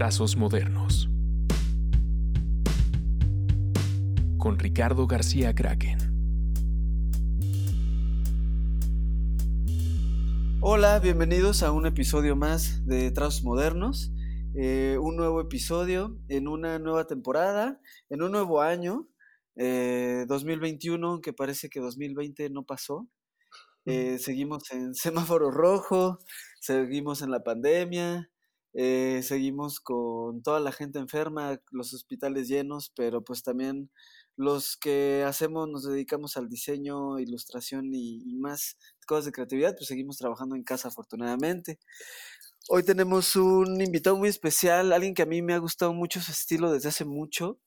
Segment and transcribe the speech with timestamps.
[0.00, 1.10] Trazos Modernos.
[4.38, 5.98] Con Ricardo García Kraken.
[10.62, 14.10] Hola, bienvenidos a un episodio más de Trazos Modernos.
[14.54, 17.78] Eh, un nuevo episodio en una nueva temporada,
[18.08, 19.06] en un nuevo año,
[19.54, 23.06] 2021, eh, que parece que 2020 no pasó.
[23.84, 24.94] Eh, seguimos en
[25.34, 26.20] semáforo rojo,
[26.58, 28.29] seguimos en la pandemia,
[28.72, 33.90] eh, seguimos con toda la gente enferma, los hospitales llenos, pero pues también
[34.36, 40.18] los que hacemos, nos dedicamos al diseño, ilustración y, más cosas de creatividad, pues seguimos
[40.18, 41.78] trabajando en casa afortunadamente.
[42.68, 46.30] Hoy tenemos un invitado muy especial, alguien que a mí me ha gustado mucho su
[46.30, 47.58] estilo desde hace mucho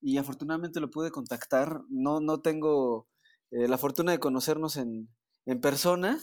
[0.00, 1.82] y afortunadamente lo pude contactar.
[1.90, 3.08] No, no tengo
[3.50, 5.08] eh, la fortuna de conocernos en,
[5.46, 6.20] en persona,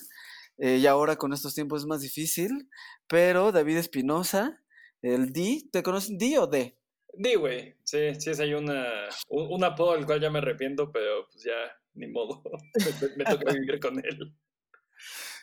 [0.58, 2.70] eh, y ahora con estos tiempos es más difícil,
[3.08, 4.62] pero David Espinosa,
[5.02, 6.78] el D, ¿te conocen D o D?
[7.16, 8.86] D, güey, sí, sí es ahí una,
[9.30, 11.52] un, apodo del cual ya me arrepiento, pero pues ya,
[11.94, 12.42] ni modo,
[13.18, 14.36] me, toca vivir con él.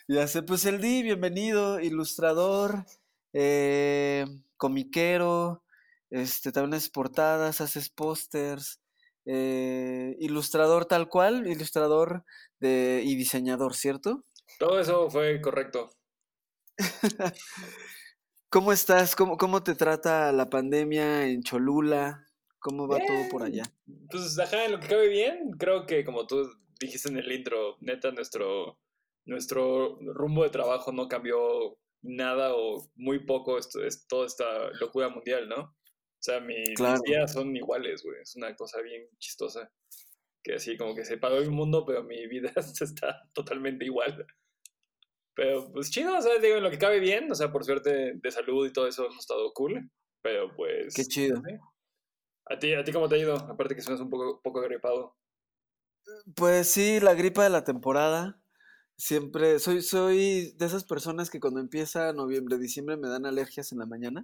[0.08, 2.84] Ya sé, pues el D, bienvenido, ilustrador,
[3.32, 4.26] eh,
[4.56, 5.62] comiquero,
[6.10, 8.80] este, también haces portadas, haces pósters,
[9.26, 12.24] eh, ilustrador tal cual, ilustrador
[12.58, 14.24] de, y diseñador, ¿cierto?
[14.58, 15.90] Todo eso fue correcto.
[18.50, 19.14] ¿Cómo estás?
[19.14, 22.26] ¿Cómo, ¿Cómo te trata la pandemia en Cholula?
[22.58, 23.62] ¿Cómo va todo por allá?
[24.10, 27.76] Pues ajá, en lo que cabe bien, creo que como tú dijiste en el intro,
[27.80, 28.78] neta, nuestro,
[29.24, 35.08] nuestro rumbo de trabajo no cambió nada o muy poco, esto es toda esta locura
[35.08, 35.60] mundial, ¿no?
[35.60, 39.70] O sea, mis días son iguales, güey, es una cosa bien chistosa.
[40.42, 44.26] Que así como que se paró el mundo, pero mi vida está totalmente igual.
[45.34, 48.14] Pero pues chido, o sea, digo, en lo que cabe bien, o sea, por suerte
[48.14, 49.90] de salud y todo eso hemos estado cool.
[50.22, 50.94] Pero pues.
[50.94, 51.42] Qué chido.
[52.46, 53.36] ¿A ti, ¿A ti cómo te ha ido?
[53.36, 55.16] Aparte que suenas un poco, poco agripado.
[56.34, 58.42] Pues sí, la gripa de la temporada.
[58.96, 63.78] Siempre, soy, soy de esas personas que cuando empieza noviembre, diciembre me dan alergias en
[63.78, 64.22] la mañana.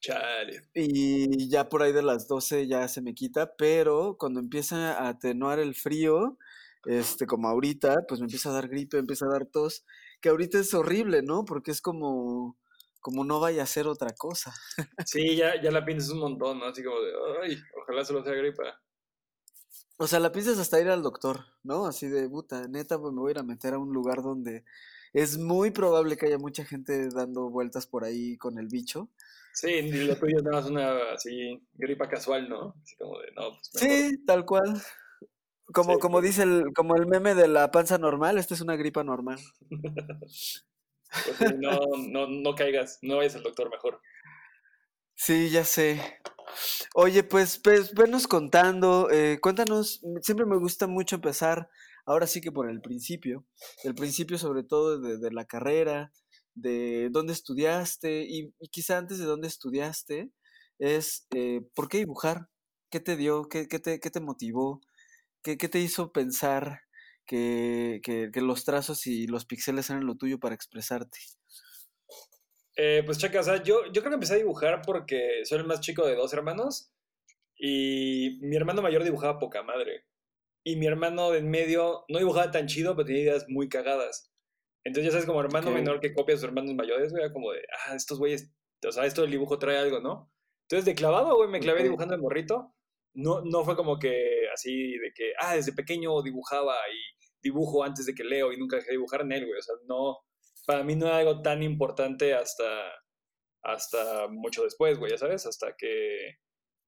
[0.00, 0.68] Chale.
[0.74, 5.08] Y ya por ahí de las 12 ya se me quita, pero cuando empieza a
[5.08, 6.38] atenuar el frío,
[6.84, 9.84] este, como ahorita, pues me empieza a dar gripe, empieza a dar tos
[10.20, 11.44] que ahorita es horrible, ¿no?
[11.44, 12.56] Porque es como,
[13.00, 14.52] como no vaya a ser otra cosa.
[15.06, 16.66] Sí, ya, ya la piensas un montón, ¿no?
[16.66, 18.80] Así como de, ay, ojalá solo sea gripa.
[19.96, 21.86] O sea, la piensas hasta ir al doctor, ¿no?
[21.86, 24.64] Así de, puta, neta, pues me voy a ir a meter a un lugar donde
[25.12, 29.08] es muy probable que haya mucha gente dando vueltas por ahí con el bicho.
[29.60, 32.76] Sí, lo tuyo es nada más una así gripa casual, ¿no?
[32.80, 34.80] Así como de, no, pues Sí, tal cual.
[35.72, 39.02] Como, como dice el, como el meme de la panza normal, esta es una gripa
[39.02, 39.40] normal.
[41.38, 44.00] Pues no, no, no caigas, no vayas al doctor mejor.
[45.14, 46.00] Sí, ya sé.
[46.94, 51.68] Oye, pues, pues venos contando, eh, cuéntanos, siempre me gusta mucho empezar,
[52.06, 53.44] ahora sí que por el principio,
[53.84, 56.12] el principio sobre todo de, la carrera,
[56.60, 60.30] de dónde estudiaste y, quizá antes de dónde estudiaste,
[60.78, 62.48] es eh, por qué dibujar,
[62.90, 64.80] qué te dio, qué, qué, te, qué te motivó,
[65.42, 66.82] ¿Qué, te hizo pensar
[67.26, 68.00] que,
[68.34, 71.18] los trazos y los píxeles eran lo tuyo para expresarte?
[72.76, 75.66] Eh, pues checa, o sea, yo, yo creo que empecé a dibujar porque soy el
[75.66, 76.92] más chico de dos hermanos
[77.56, 80.04] y mi hermano mayor dibujaba poca madre.
[80.64, 84.27] Y mi hermano de en medio no dibujaba tan chido, pero tenía ideas muy cagadas.
[84.88, 87.60] Entonces ya sabes, como hermano menor que copia a sus hermanos mayores, güey, como de,
[87.86, 88.50] ah, estos güeyes,
[88.86, 90.32] o sea, esto del dibujo trae algo, ¿no?
[90.62, 92.74] Entonces de clavado, güey, me clavé dibujando el morrito
[93.18, 96.98] no, no fue como que así de que, ah, desde pequeño dibujaba y
[97.42, 99.58] dibujo antes de que leo y nunca dejé de dibujar en él, güey.
[99.58, 100.18] O sea, no,
[100.66, 102.92] para mí no era algo tan importante hasta,
[103.62, 106.36] hasta mucho después, güey, ya sabes, hasta que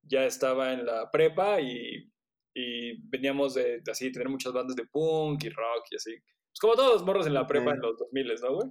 [0.03, 2.09] ya estaba en la prepa y,
[2.55, 6.15] y veníamos de, así tener muchas bandas de punk y rock y así.
[6.51, 8.69] Pues como todos los morros en la prepa en los 2000, ¿no, güey?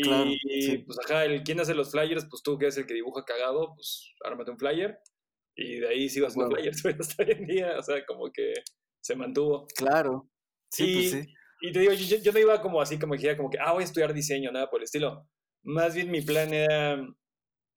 [0.00, 3.24] Y pues ajá, el quién hace los flyers, pues tú que eres el que dibuja
[3.24, 4.98] cagado, pues ármate un flyer.
[5.56, 8.54] Y de ahí sigo haciendo players hasta hoy en día, o sea, como que
[9.02, 9.66] se mantuvo.
[9.74, 10.30] Claro.
[10.70, 11.34] Sí, pues y, pues sí.
[11.60, 13.82] Y te digo, yo, yo, no iba como así, como dijera, como que, ah, voy
[13.82, 15.28] a estudiar diseño, nada por el estilo.
[15.64, 17.04] Más bien mi plan era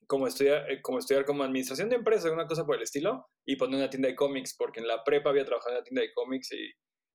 [0.06, 3.56] como estudiar, eh, como estudiar como administración de empresas, alguna cosa por el estilo, y
[3.56, 6.13] poner una tienda de cómics, porque en la prepa había trabajado en una tienda de
[6.13, 6.71] cómics y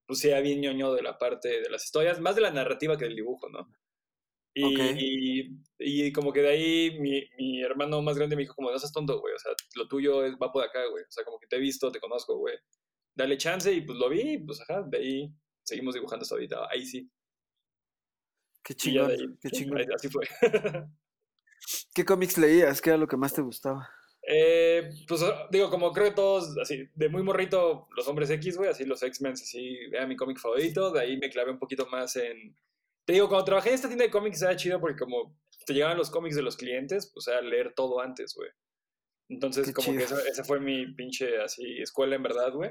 [0.06, 3.04] pues era bien ñoño de la parte de las historias, más de la narrativa que
[3.04, 3.68] del dibujo, ¿no?
[4.58, 8.78] Y, y, como que de ahí mi, mi, hermano más grande me dijo como, no
[8.78, 11.38] seas tonto, güey, o sea, lo tuyo es, va por acá, güey, o sea, como
[11.38, 12.56] que te he visto, te conozco, güey,
[13.14, 16.86] dale chance y pues lo vi, pues ajá, de ahí seguimos dibujando hasta ahorita, ahí
[16.86, 17.10] sí.
[18.64, 19.92] Qué chingón, qué chingón.
[19.94, 20.26] así fue.
[21.94, 22.80] ¿Qué cómics leías?
[22.80, 23.90] ¿Qué era lo que más te gustaba?
[24.28, 28.70] Eh, pues digo, como creo que todos, así, de muy morrito, los hombres X, güey,
[28.70, 30.90] así los X-Men, así, era mi cómic favorito.
[30.90, 32.56] De ahí me clavé un poquito más en.
[33.04, 35.96] Te digo, cuando trabajé en esta tienda de cómics era chido porque como te llegaban
[35.96, 38.50] los cómics de los clientes, pues era leer todo antes, güey.
[39.28, 42.70] Entonces, Qué como que esa, esa fue mi pinche, así, escuela en verdad, güey.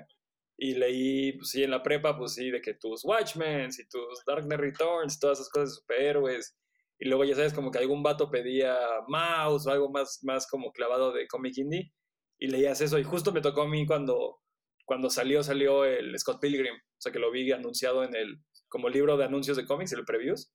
[0.58, 4.24] Y leí, pues sí, en la prepa, pues sí, de que tus Watchmen y tus
[4.26, 6.56] Dark Knight Returns, todas esas cosas de superhéroes.
[7.00, 8.78] Y luego, ya sabes, como que algún vato pedía
[9.08, 11.92] mouse o algo más, más como clavado de cómic indie.
[12.40, 12.98] Y leías eso.
[13.00, 14.40] Y justo me tocó a mí cuando,
[14.86, 16.76] cuando salió, salió el Scott Pilgrim.
[16.76, 20.06] O sea, que lo vi anunciado en el, como libro de anuncios de cómics, el
[20.06, 20.52] previews.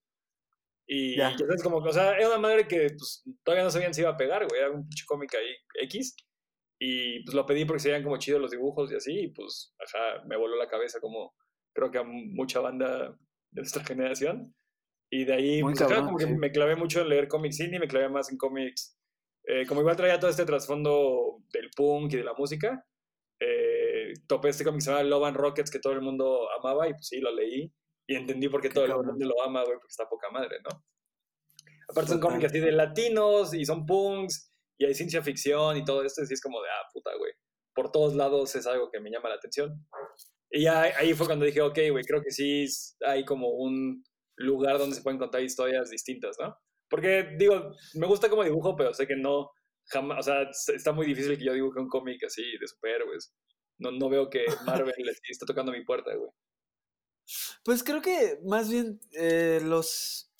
[0.86, 1.30] Y Ya.
[1.32, 4.00] ya sabes, como que, o sea, era una madre que pues, todavía no sabían si
[4.00, 4.60] iba a pegar, güey.
[4.60, 5.54] Era un pinche cómic ahí
[5.84, 6.16] X.
[6.78, 9.12] Y pues lo pedí porque se veían como chidos los dibujos y así.
[9.24, 11.34] Y pues, ajá, me voló la cabeza como
[11.74, 13.10] creo que a mucha banda
[13.50, 14.54] de nuestra generación.
[15.10, 16.34] Y de ahí, pues, cabrón, como que sí.
[16.34, 18.96] me clavé mucho en leer cómics indie, me clavé más en cómics.
[19.44, 22.86] eh, como igual traía todo este trasfondo del punk y de la música,
[23.40, 26.88] eh, topé este cómic que se llama Love and Rockets que todo el mundo amaba
[26.88, 27.72] y pues sí, lo leí
[28.06, 29.06] y entendí por qué, Qué todo el cabrón.
[29.06, 30.84] mundo lo ama, güey, porque está poca madre, ¿no?
[31.88, 36.04] Aparte son cómics así de latinos y son punks y hay ciencia ficción y todo
[36.04, 37.32] esto, y es como de, ah, puta, güey.
[37.74, 39.86] Por todos lados es algo que me llama la atención.
[40.50, 42.66] Y ya ahí fue cuando dije, ok, güey, creo que sí
[43.06, 44.02] hay como un
[44.40, 46.56] lugar donde se pueden contar historias distintas, ¿no?
[46.88, 49.50] Porque, digo, me gusta como dibujo, pero sé que no,
[49.84, 53.32] jamás, o sea, está muy difícil que yo dibuje un cómic así de superhéroes.
[53.78, 54.94] No, no veo que Marvel
[55.28, 56.30] está tocando mi puerta, güey.
[57.64, 60.30] Pues creo que más bien eh, los...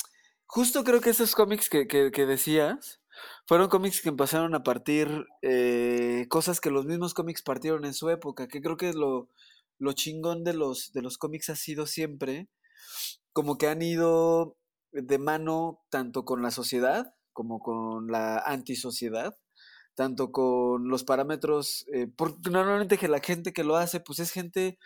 [0.46, 3.00] Justo creo que esos cómics que, que- que decías
[3.46, 5.08] fueron cómics que empezaron a partir
[5.42, 9.28] eh, cosas que los mismos cómics partieron en su época, que creo que lo,
[9.78, 12.48] lo chingón de los, de los cómics ha sido siempre
[13.32, 14.56] como que han ido
[14.92, 19.38] de mano tanto con la sociedad como con la antisociedad,
[19.94, 24.30] tanto con los parámetros, eh, porque normalmente que la gente que lo hace, pues es
[24.30, 24.78] gente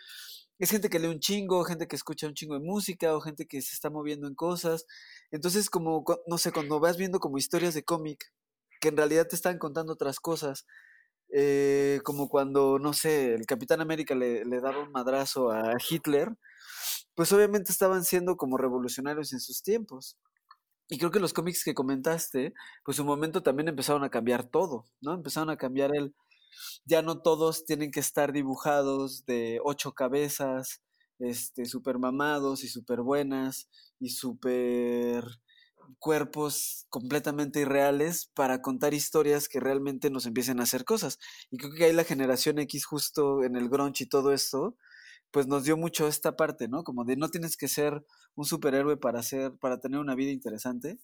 [0.57, 3.45] es gente que lee un chingo, gente que escucha un chingo de música o gente
[3.45, 4.85] que se está moviendo en cosas.
[5.31, 8.23] Entonces, como, no sé, cuando vas viendo como historias de cómic
[8.79, 10.65] que en realidad te están contando otras cosas,
[11.33, 16.29] eh, como cuando, no sé, el Capitán América le, le daba un madrazo a Hitler,
[17.15, 20.17] pues obviamente estaban siendo como revolucionarios en sus tiempos.
[20.87, 22.53] Y creo que los cómics que comentaste,
[22.83, 25.13] pues un momento también empezaron a cambiar todo, ¿no?
[25.13, 26.13] Empezaron a cambiar el,
[26.85, 30.81] ya no todos tienen que estar dibujados de ocho cabezas,
[31.19, 33.69] este, súper mamados y súper buenas
[33.99, 35.23] y súper
[35.99, 41.19] cuerpos completamente irreales para contar historias que realmente nos empiecen a hacer cosas.
[41.51, 44.75] Y creo que ahí la generación X justo en el grunge y todo esto,
[45.35, 46.85] pues nos dio mucho esta parte, ¿no?
[46.85, 48.05] Como de no tienes que ser
[48.35, 50.97] un superhéroe para ser, para tener una vida interesante.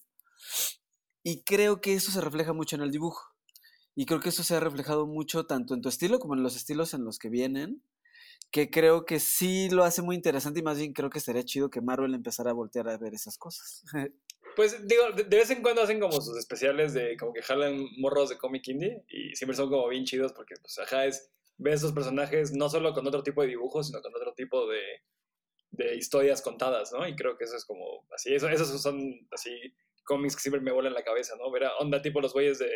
[1.22, 3.22] Y creo que eso se refleja mucho en el dibujo.
[3.94, 6.56] Y creo que eso se ha reflejado mucho tanto en tu estilo como en los
[6.56, 7.82] estilos en los que vienen,
[8.50, 11.68] que creo que sí lo hace muy interesante y más bien creo que sería chido
[11.68, 13.82] que Marvel empezara a voltear a ver esas cosas.
[14.54, 18.28] Pues digo, de, vez en cuando hacen como sus especiales de como que jalan morros
[18.28, 21.30] de cómic indie y siempre son como bien chidos porque pues ajá es
[21.62, 24.82] ver esos personajes no solo con otro tipo de dibujos, sino con otro tipo de,
[25.70, 27.06] de historias contadas, ¿no?
[27.06, 28.98] Y creo que eso es como así, eso, esos son
[29.30, 29.50] así
[30.04, 31.50] cómics que siempre me vuelan la cabeza, ¿no?
[31.50, 32.70] Ver a onda tipo los güeyes de,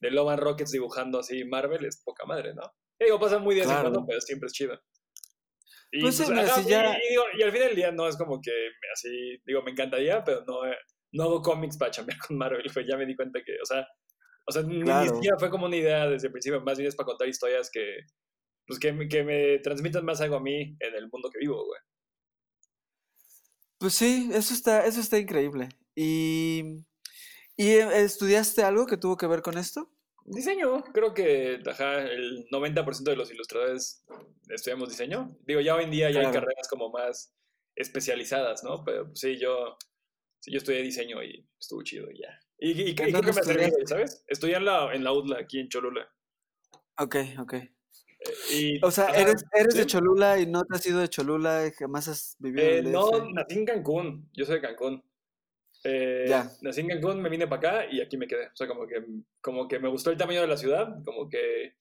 [0.00, 2.62] de Love and Rockets dibujando así Marvel es poca madre, ¿no?
[3.00, 3.90] Y digo, pasa muy de vez en Claro.
[3.90, 4.80] cuando, pero siempre es chido.
[5.90, 7.92] Y, Pues sí, mira, ajá, si y- ya- y digo, y al fin del día
[7.92, 8.52] no es como que
[8.92, 10.60] así, digo, me encantaría, pero no,
[11.12, 13.86] no hago cómics para chambear con Marvel, pues ya me di cuenta que, o sea,
[14.46, 17.06] o sea, ni, siquiera fue como una idea desde el principio, más bien es para
[17.06, 17.98] contar historias que,
[18.68, 21.64] pues que, me- que me transmitan más algo a mí en el mundo que vivo,
[21.64, 21.80] güey.
[23.78, 25.68] Pues sí, eso está, eso está increíble.
[25.96, 26.84] ¿Y,
[27.56, 29.90] ¿y eh, estudiaste algo que tuvo que ver con esto?
[30.24, 34.04] Diseño, creo que ajá, el 90% de los ilustradores
[34.50, 35.36] estudiamos diseño.
[35.46, 37.34] Digo, ya hoy en día ya hay carreras como más
[37.76, 38.84] especializadas, ¿no?
[38.84, 39.78] Pero pues, sí, yo,
[40.40, 42.38] sí, yo estudié diseño y estuvo chido y ya.
[42.58, 43.86] Y, y- y creo que me ha servido, estudiaste?
[43.86, 44.24] ¿sabes?
[44.26, 46.06] Estudié en la, en la UDLA, aquí en Cholula.
[46.98, 47.54] Ok, ok.
[48.50, 49.86] Y, O sea, ajá, eres, eres de sí.
[49.86, 52.92] Cholula y no te has ido de Cholula, y jamás has vivido Eh, en el
[52.92, 54.30] no, nací en Cancún.
[54.34, 55.02] Yo soy de Cancún.
[55.84, 56.50] Eh, Ya.
[56.62, 58.48] Nací en Cancún, me vine para acá y aquí me quedé.
[58.48, 59.04] O sea, como que,
[59.40, 61.74] como que me gustó el tamaño de la ciudad, como que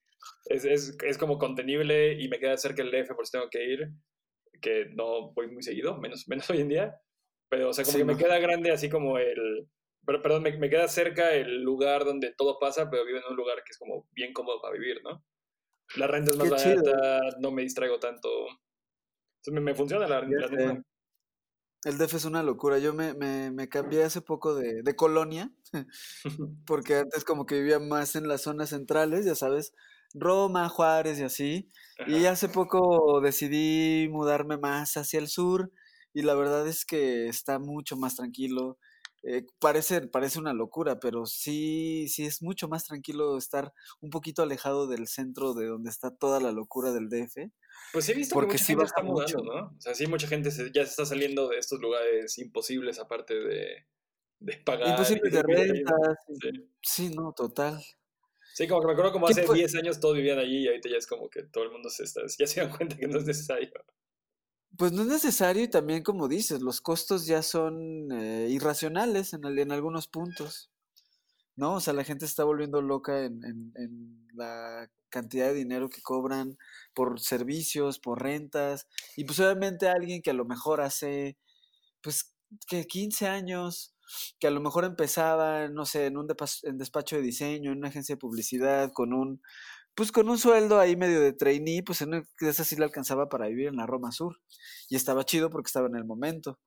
[0.46, 3.66] es, es, es como contenible y me queda cerca el DF, por si tengo que
[3.66, 3.90] ir,
[4.62, 7.02] que no voy muy seguido, menos, menos hoy en día.
[7.50, 8.20] Pero, o sea, como Sí, que me no.
[8.20, 9.70] queda grande así como el...
[10.06, 13.36] Pero, perdón, me, me queda cerca el lugar donde todo pasa, pero vivo en un
[13.38, 15.24] lugar que es como bien cómodo para vivir, ¿no?
[15.96, 16.94] La renta es más Qué chido.
[17.40, 18.30] no me distraigo tanto.
[19.38, 20.84] Entonces me, me funciona la, neta.
[21.84, 22.80] El DF es una locura.
[22.80, 25.52] Yo me, me, me cambié hace poco de, de colonia,
[26.66, 29.74] porque antes como que vivía más en las zonas centrales, ya sabes,
[30.14, 31.72] Roma, Juárez y así.
[32.08, 35.72] Y hace poco decidí mudarme más hacia el sur
[36.14, 38.78] y la verdad es que está mucho más tranquilo.
[39.30, 44.42] Eh, parece, parece una locura, pero sí, sí es mucho más tranquilo estar un poquito
[44.42, 47.52] alejado del centro de donde está toda la locura del DF,
[47.92, 49.54] Pues sí he visto que porque mucha sí gente está mudando, mucho.
[49.54, 49.68] ¿no?
[49.78, 53.34] O sea, sí, mucha gente se- ya se está saliendo de estos lugares imposibles, aparte
[53.38, 53.88] de,
[54.40, 56.18] de pagar Imposibles de rentas.
[56.82, 57.10] Sí.
[57.10, 57.84] no, total.
[58.54, 59.58] Sí, como que me acuerdo como ¿Qué hace fue?
[59.58, 62.04] 10 años todos vivían allí y ahorita ya es como que todo el mundo se
[62.04, 63.72] está, ya se dan cuenta que no es necesario.
[64.78, 69.46] Pues no es necesario y también, como dices, los costos ya son eh, irracionales en,
[69.46, 70.70] al- en algunos puntos,
[71.56, 71.76] ¿no?
[71.76, 76.02] O sea, la gente está volviendo loca en, en- en la cantidad de dinero que
[76.02, 76.58] cobran
[76.96, 81.38] por servicios, por rentas, y pues obviamente alguien que a lo mejor hace,
[82.02, 82.34] pues,
[82.68, 83.94] que 15 años,
[84.40, 86.28] que a lo mejor empezaba, no sé, en un
[86.74, 89.42] despacho de diseño, en una agencia de publicidad, con un,
[89.98, 93.48] pues con un sueldo ahí medio de trainee, pues en esas sí le alcanzaba para
[93.48, 94.38] vivir en la Roma Sur.
[94.90, 96.60] Y estaba chido porque estaba en el momento.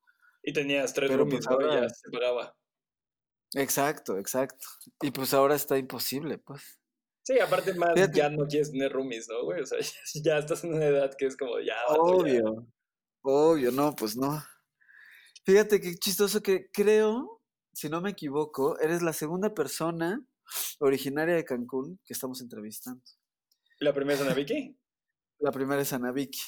[0.42, 2.56] Y tenías tres Pero roomies, pues ya se pagaba.
[3.54, 4.66] exacto, exacto.
[5.00, 6.80] Y pues ahora está imposible, pues.
[7.22, 9.60] Sí, aparte más Fíjate, ya no quieres tener roomies, ¿no, güey?
[9.60, 9.78] O sea,
[10.24, 12.42] ya estás en una edad que es como, ya, vato, ya.
[12.42, 12.66] obvio,
[13.22, 14.42] obvio, no, pues no.
[15.44, 17.40] Fíjate qué chistoso que creo,
[17.72, 20.20] si no me equivoco, eres la segunda persona
[20.80, 23.00] originaria de Cancún que estamos entrevistando.
[23.80, 24.76] ¿La primera es Ana Vicky?
[25.38, 26.40] La primera es Ana Vicky.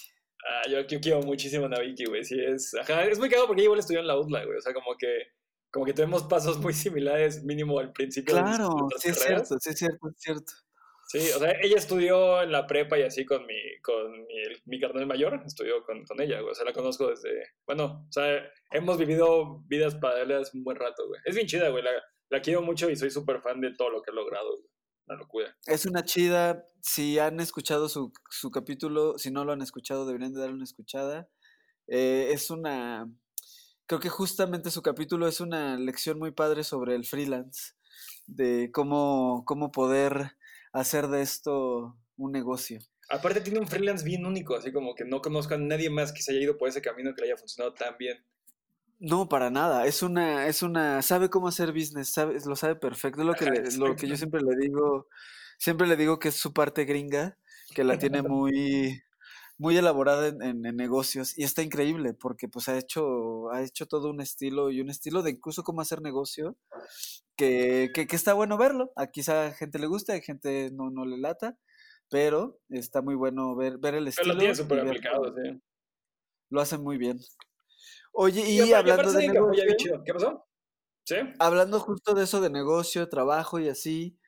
[0.46, 2.24] Ah, yo, yo quiero muchísimo a Ana Vicky, güey.
[2.24, 2.74] Sí, es.
[2.74, 4.58] Ajá, es muy cagado porque igual estudió en la UDLA, güey.
[4.58, 5.28] O sea, como que,
[5.70, 9.48] como que tenemos pasos muy similares, mínimo al principio Claro, sí es carreras.
[9.48, 10.52] cierto, sí es cierto, es cierto.
[11.08, 14.80] Sí, o sea, ella estudió en la prepa y así con mi, con mi, mi
[14.80, 16.52] carnal mayor, estudió con, con ella, güey.
[16.52, 21.06] O sea, la conozco desde, bueno, o sea, hemos vivido vidas paralelas un buen rato,
[21.08, 21.20] güey.
[21.24, 21.82] Es bien chida, güey.
[21.82, 21.90] La,
[22.30, 24.71] la quiero mucho y soy súper fan de todo lo que ha logrado, güey.
[25.06, 25.56] Una locura.
[25.66, 26.64] Es una chida.
[26.80, 30.64] Si han escuchado su, su capítulo, si no lo han escuchado, deberían de darle una
[30.64, 31.28] escuchada.
[31.88, 33.08] Eh, es una.
[33.86, 37.74] Creo que justamente su capítulo es una lección muy padre sobre el freelance,
[38.26, 40.36] de cómo, cómo poder
[40.72, 42.78] hacer de esto un negocio.
[43.10, 46.22] Aparte tiene un freelance bien único, así como que no conozco a nadie más que
[46.22, 48.24] se haya ido por ese camino que le haya funcionado tan bien.
[49.04, 49.84] No, para nada.
[49.86, 53.20] Es una, es una, sabe cómo hacer business, sabe, lo sabe perfecto.
[53.22, 55.08] Es lo que le- lo que yo siempre le digo,
[55.58, 57.36] siempre le digo que es su parte gringa,
[57.74, 59.02] que la tiene muy,
[59.58, 61.36] muy elaborada en, en- en negocios.
[61.36, 65.22] Y está increíble, porque pues ha hecho, ha hecho todo un estilo y un estilo
[65.22, 66.56] de incluso cómo hacer negocio,
[67.36, 68.92] que, que, que está bueno verlo.
[68.96, 71.58] A quizá a gente le gusta, a gente no, no le lata,
[72.10, 75.60] pero está muy bueno ver, ver el Pero lo tiene estilo súper aplicado, sí.
[76.50, 77.18] lo hace muy bien.
[78.12, 80.02] Oye, Y, hablando de que chido.
[80.04, 80.46] ¿Qué pasó?
[81.04, 81.16] ¿Sí?
[81.38, 84.18] Hablando justo de eso de negocio, trabajo y así,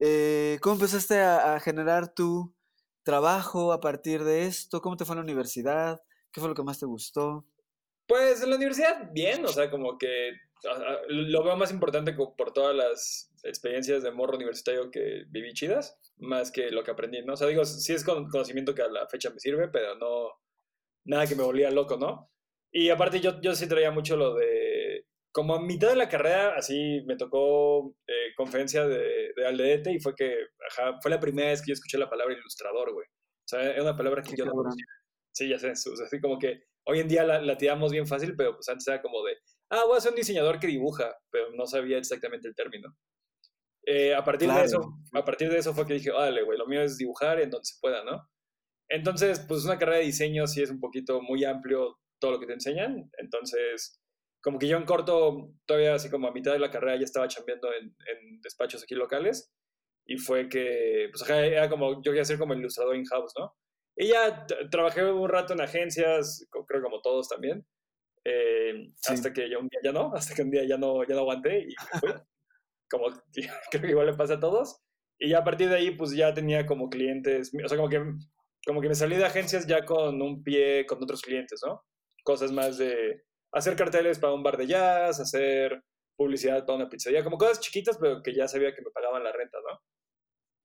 [0.00, 2.54] eh, ¿cómo empezaste a, a generar tu
[3.02, 4.80] trabajo a partir de esto?
[4.80, 6.02] ¿Cómo te fue en la universidad?
[6.32, 7.46] ¿Qué fue lo que más te gustó?
[8.06, 10.32] Pues en la universidad, bien, o sea, como que
[11.08, 16.50] lo veo más importante por todas las experiencias de morro universitario que viví chidas, más
[16.50, 17.34] que lo que aprendí, ¿no?
[17.34, 20.28] O sea, digo, sí es con- conocimiento que a la fecha me sirve, pero no,
[21.04, 22.30] nada que me volvía loco, ¿no?
[22.72, 26.54] Y aparte yo, yo sí traía mucho lo de, como a mitad de la carrera,
[26.56, 30.34] así me tocó eh, conferencia de, de Aldete y fue que,
[30.70, 33.06] ajá, fue la primera vez que yo escuché la palabra ilustrador, güey.
[33.06, 34.84] O sea, era una palabra que yo no conocía.
[35.32, 38.06] Sí, ya sé, o sea, así como que hoy en día la, la tiramos bien
[38.06, 39.36] fácil, pero pues antes era como de,
[39.70, 42.96] ah, voy a ser un diseñador que dibuja, pero no sabía exactamente el término.
[43.86, 44.66] Eh, a partir de Claro.
[44.66, 44.80] eso,
[45.14, 47.64] a partir de eso fue que dije, dale, güey, lo mío es dibujar en donde
[47.64, 48.28] se pueda, ¿no?
[48.88, 52.46] Entonces, pues una carrera de diseño sí es un poquito muy amplio todo lo que
[52.46, 53.10] te enseñan.
[53.18, 54.00] Entonces,
[54.42, 57.28] como que yo en corto, todavía así como a mitad de la carrera ya estaba
[57.28, 59.52] chambeando en, en despachos aquí locales.
[60.06, 63.54] Y fue que, pues era como, yo quería ser como ilustrador in-house, ¿no?
[63.96, 67.66] Y ya trabajé un rato en agencias, creo como todos también.
[68.24, 69.12] eh, Sí.
[69.14, 71.20] Hasta que ya un día ya no, hasta que un día ya no, ya no
[71.22, 72.10] aguanté y fui.
[72.90, 73.06] como
[73.70, 74.80] creo que igual le pasa a todos.
[75.18, 78.02] Y ya a partir de ahí, pues ya tenía como clientes, o sea, como que,
[78.66, 81.82] como que me salí de agencias ya con un pie con otros clientes, ¿no?
[82.22, 85.82] Cosas más de hacer carteles para un bar de jazz, hacer
[86.16, 89.32] publicidad para una pizzería, como cosas chiquitas, pero que ya sabía que me pagaban la
[89.32, 89.80] renta, ¿no?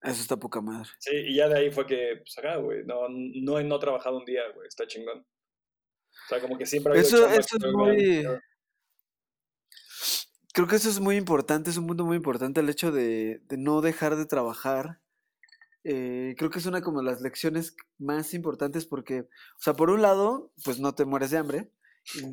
[0.09, 0.89] Eso está poca madre.
[0.99, 4.17] Sí, y ya de ahí fue que, pues acá, güey, no, no he no trabajado
[4.17, 5.19] un día, güey, está chingón.
[5.19, 8.25] O sea, como que siempre ha Eso, eso es muy...
[10.53, 13.57] Creo que eso es muy importante, es un punto muy importante el hecho de, de
[13.57, 15.01] no dejar de trabajar.
[15.87, 19.91] Eh, creo que es una como de las lecciones más importantes porque, o sea, por
[19.91, 21.71] un lado, pues no te mueres de hambre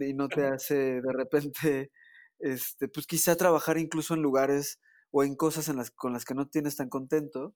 [0.00, 1.92] y no te hace de repente,
[2.38, 4.80] este, pues quizá trabajar incluso en lugares
[5.11, 7.54] o en cosas en las, con las que no tienes tan contento,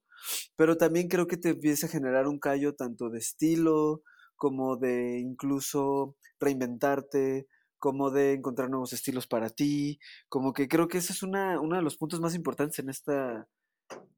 [0.54, 4.02] pero también creo que te empieza a generar un callo tanto de estilo
[4.36, 7.46] como de incluso reinventarte,
[7.78, 9.98] como de encontrar nuevos estilos para ti,
[10.28, 13.48] como que creo que ese es una, uno de los puntos más importantes en esta,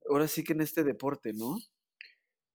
[0.08, 1.56] ahora sí que en este deporte, ¿no?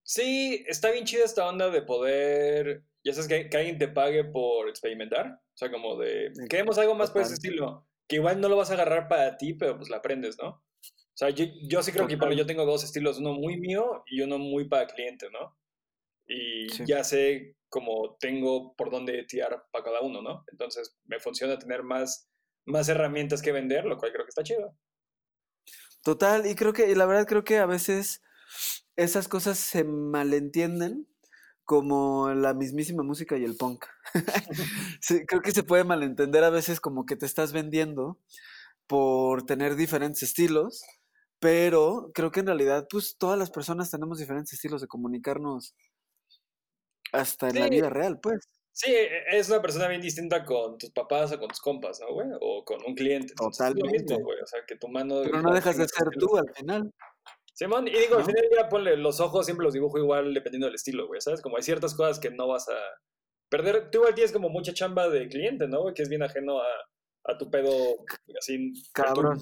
[0.03, 4.25] Sí, está bien chida esta onda de poder, ya sabes, que, que alguien te pague
[4.25, 8.49] por experimentar, o sea, como de, queremos algo más por ese estilo, que igual no
[8.49, 10.49] lo vas a agarrar para ti, pero pues la aprendes, ¿no?
[10.49, 14.21] O sea, yo, yo sí creo que yo tengo dos estilos, uno muy mío y
[14.21, 15.55] uno muy para cliente, ¿no?
[16.25, 20.43] Y ya sé cómo tengo por dónde tirar para cada uno, ¿no?
[20.51, 22.29] Entonces me funciona tener más,
[22.65, 24.75] más herramientas que vender, lo cual creo que está chido.
[26.03, 28.21] Total, y creo que, y la verdad creo que a veces
[28.95, 31.07] esas cosas se malentienden
[31.65, 33.85] como la mismísima música y el punk.
[35.01, 38.19] sí, creo que se puede malentender a veces como que te estás vendiendo
[38.87, 40.83] por tener diferentes estilos,
[41.39, 45.75] pero creo que en realidad pues todas las personas tenemos diferentes estilos de comunicarnos
[47.13, 48.49] hasta en la vida real, pues.
[48.73, 52.11] Sí, e, es una persona bien distinta con tus papás o con tus compas, ¿no,
[52.11, 52.27] güey?
[52.41, 53.33] O con un cliente.
[53.35, 54.15] Totalmente.
[54.15, 54.39] güey.
[54.41, 55.21] O sea, que tu mano...
[55.23, 56.91] Pero no dejas de ser tú al final.
[57.53, 60.75] Simón, y digo, al final ya ponle los ojos, siempre los dibujo igual dependiendo del
[60.75, 61.39] estilo, güey, ¿sabes?
[61.39, 62.77] Como hay ciertas cosas que no vas a
[63.47, 63.91] perder.
[63.91, 65.93] Tú igual tienes como mucha chamba de cliente, ¿no?
[65.93, 66.67] Que es bien ajeno a,
[67.25, 67.71] a tu pedo,
[68.39, 68.73] así.
[68.91, 69.39] Cabrón.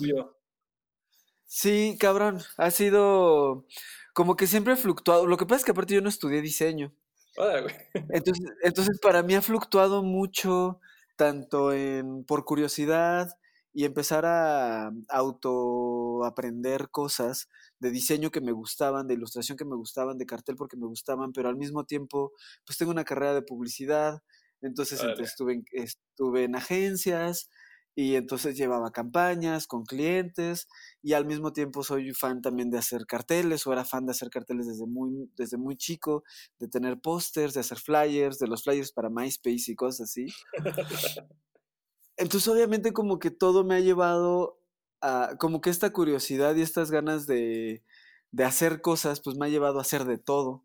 [1.45, 2.39] Sí, cabrón.
[2.57, 3.65] Ha sido
[4.13, 5.25] como que siempre he fluctuado.
[5.25, 6.93] Lo que pasa es que aparte yo no estudié diseño.
[8.09, 10.79] Entonces, entonces, para mí ha fluctuado mucho,
[11.15, 13.29] tanto en por curiosidad
[13.73, 17.47] y empezar a auto aprender cosas
[17.79, 21.31] de diseño que me gustaban, de ilustración que me gustaban, de cartel porque me gustaban,
[21.31, 22.33] pero al mismo tiempo,
[22.65, 24.21] pues tengo una carrera de publicidad,
[24.61, 27.49] entonces estuve, en, estuve en agencias
[27.95, 30.67] y entonces llevaba campañas con clientes
[31.03, 34.29] y al mismo tiempo soy fan también de hacer carteles o era fan de hacer
[34.29, 36.23] carteles desde muy, desde muy chico,
[36.59, 40.27] de tener pósters, de hacer flyers, de los flyers para MySpace y cosas así.
[42.17, 44.59] Entonces obviamente como que todo me ha llevado
[45.39, 47.83] como que esta curiosidad y estas ganas de,
[48.31, 50.63] de, hacer cosas, pues me ha llevado a hacer de todo.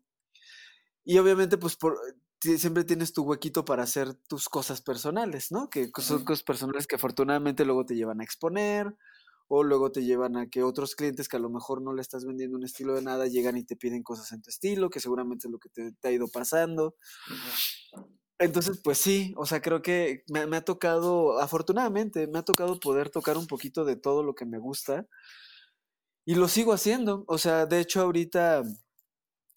[1.03, 1.97] Y obviamente, pues por,
[2.39, 5.69] siempre tienes tu huequito para hacer tus cosas personales, ¿no?
[5.69, 8.95] Que son cosas personales que afortunadamente luego te llevan a exponer
[9.47, 12.25] o luego te llevan a que otros clientes que a lo mejor no le estás
[12.25, 15.47] vendiendo un estilo de nada llegan y te piden cosas en tu estilo, que seguramente
[15.47, 16.95] es lo que te, ha ido pasando.
[18.39, 23.09] Entonces, pues sí, o sea, creo que me, ha tocado, afortunadamente, me ha tocado poder
[23.09, 25.07] tocar un poquito de todo lo que me gusta
[26.25, 27.23] y lo sigo haciendo.
[27.27, 28.63] O sea, de hecho, ahorita,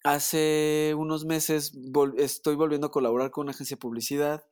[0.03, 1.73] hace unos meses,
[2.17, 4.43] estoy volviendo a colaborar con una agencia de publicidad,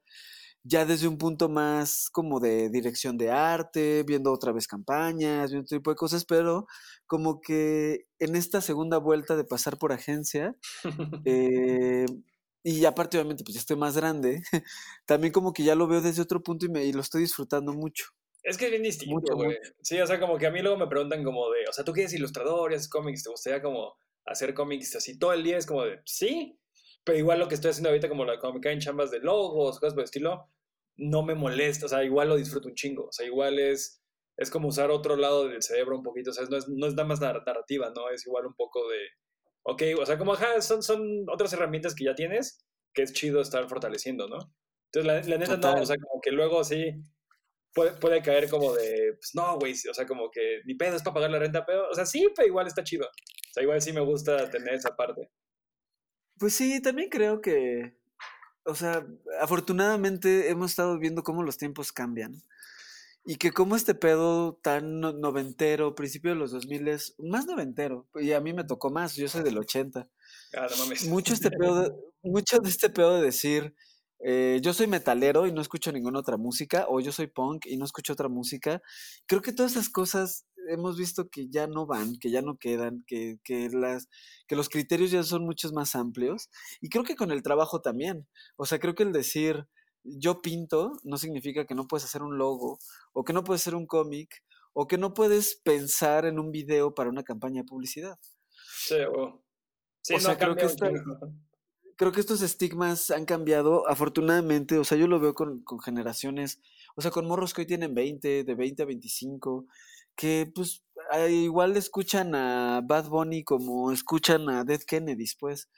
[0.63, 5.65] ya desde un punto más como de dirección de arte, viendo otra vez campañas, viendo
[5.65, 6.67] otro tipo de cosas, pero
[7.07, 10.55] como que en esta segunda vuelta de pasar por agencia,
[11.25, 12.05] eh,
[12.61, 14.41] y aparte obviamente pues ya estoy más grande,
[15.05, 17.73] también como que ya lo veo desde otro punto y, me, y lo estoy disfrutando
[17.73, 18.05] mucho.
[18.43, 19.57] Es que es bien distinto, güey.
[19.81, 21.93] Sí, o sea, como que a mí luego me preguntan como de, o sea, ¿tú
[21.93, 23.23] qué eres ilustrador y haces cómics?
[23.23, 23.95] ¿Te gustaría como
[24.29, 25.57] hacer cómics así todo el día?
[25.57, 26.59] Es como de, sí,
[27.03, 29.79] pero igual lo que estoy haciendo ahorita como, la, como me caen chambas de logos,
[29.79, 30.49] cosas por el estilo,
[30.97, 34.01] no me molesta, o sea, igual lo disfruto un chingo, o sea, igual es,
[34.37, 36.93] es como usar otro lado del cerebro un poquito, o sea, no es, no es
[36.93, 38.09] nada más narrativa, ¿no?
[38.09, 38.99] Es igual un poco de
[39.63, 43.41] ok, o sea, como, ajá, son, son otras herramientas que ya tienes que es chido
[43.41, 44.37] estar fortaleciendo, ¿no?
[44.91, 46.95] Entonces, la, neta no, o sea, como que luego sí
[47.73, 51.03] puede, puede caer como de, pues no, güey, o sea, como que ni pedo es
[51.03, 53.07] para pagar la renta, pero, o sea, sí, pero igual está chido.
[53.59, 55.29] Sea, igual sí me gusta tener esa parte.
[56.37, 57.97] Pues sí, también creo que,
[58.63, 59.05] o sea,
[59.41, 62.41] afortunadamente hemos estado viendo cómo los tiempos cambian.
[63.25, 68.31] Y que como este pedo tan noventero, principio de los 2000 es más noventero, y
[68.31, 70.09] a mí me tocó más, yo soy del 80.
[70.55, 71.05] Ah, no mames.
[71.05, 71.93] Mucho, este pedo de,
[72.23, 73.75] mucho de este pedo de decir,
[74.23, 77.75] eh, yo soy metalero y no escucho ninguna otra música, o yo soy punk y
[77.75, 78.81] no escucho otra música.
[79.27, 83.03] Creo que todas esas cosas hemos visto que ya no van, que ya no quedan,
[83.07, 84.07] que, que, las,
[84.47, 86.49] que los criterios ya son muchos más amplios.
[86.81, 88.27] Y creo que con el trabajo también.
[88.55, 89.67] O sea, creo que el decir
[90.03, 92.79] yo pinto no significa que no puedes hacer un logo
[93.13, 96.93] o que no puedes hacer un cómic o que no puedes pensar en un video
[96.93, 98.17] para una campaña de publicidad.
[98.51, 98.95] Sí,
[100.15, 100.67] o sea, creo que,
[101.97, 106.61] creo que estos estigmas han cambiado afortunadamente, o sea, yo lo veo con, con, generaciones,
[106.95, 109.65] o sea, con morros que hoy tienen 20, de 20 a 25,
[110.19, 110.83] que pues
[111.29, 115.69] igual escuchan a Bad Bunny como escuchan a Dead Kennedy, pues,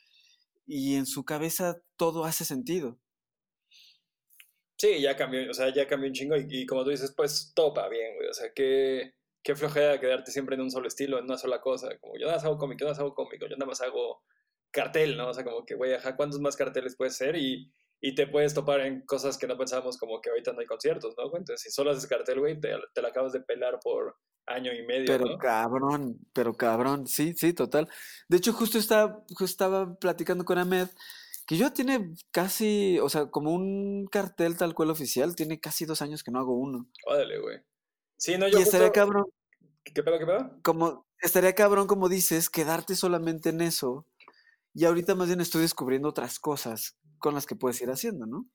[0.65, 2.99] y en su cabeza todo hace sentido.
[4.77, 7.87] Sí, ya cambió, o sea, ya cambió un chingo y, como tú dices, pues topa
[7.87, 8.29] bien, güey.
[8.29, 11.95] O sea, qué, qué flojera quedarte siempre en un solo estilo, en una sola cosa.
[11.99, 14.23] Como yo nada más hago cómic, yo nada más hago cómico, yo nada más hago
[14.71, 15.29] cartel, ¿no?
[15.29, 17.35] O sea, como que, güey, ajá, ¿cuántos más carteles puedes ser?
[17.35, 20.65] Y, y te puedes topar en cosas que no pensábamos, como que ahorita no hay
[20.65, 21.25] conciertos, ¿no?
[21.25, 24.15] Entonces, si solo haces cartel, güey, te, te la acabas de pelar por
[24.47, 25.37] año y medio, Pero ¿no?
[25.37, 27.87] cabrón, pero cabrón, sí, sí, total.
[28.27, 30.89] De hecho, justo estaba, justo estaba platicando con Ahmed,
[31.45, 36.01] que yo tiene casi, o sea, como un cartel tal cual oficial, tiene casi dos
[36.01, 36.87] años que no hago uno.
[37.05, 37.59] Órale, güey.
[38.17, 38.99] Sí, no, Y yo estaría justo...
[38.99, 39.25] cabrón,
[39.83, 40.59] ¿Qué pedo, qué pedo?
[40.63, 44.05] como, estaría cabrón, como dices, quedarte solamente en eso.
[44.73, 48.45] Y ahorita más bien estoy descubriendo otras cosas con las que puedes ir haciendo, ¿no?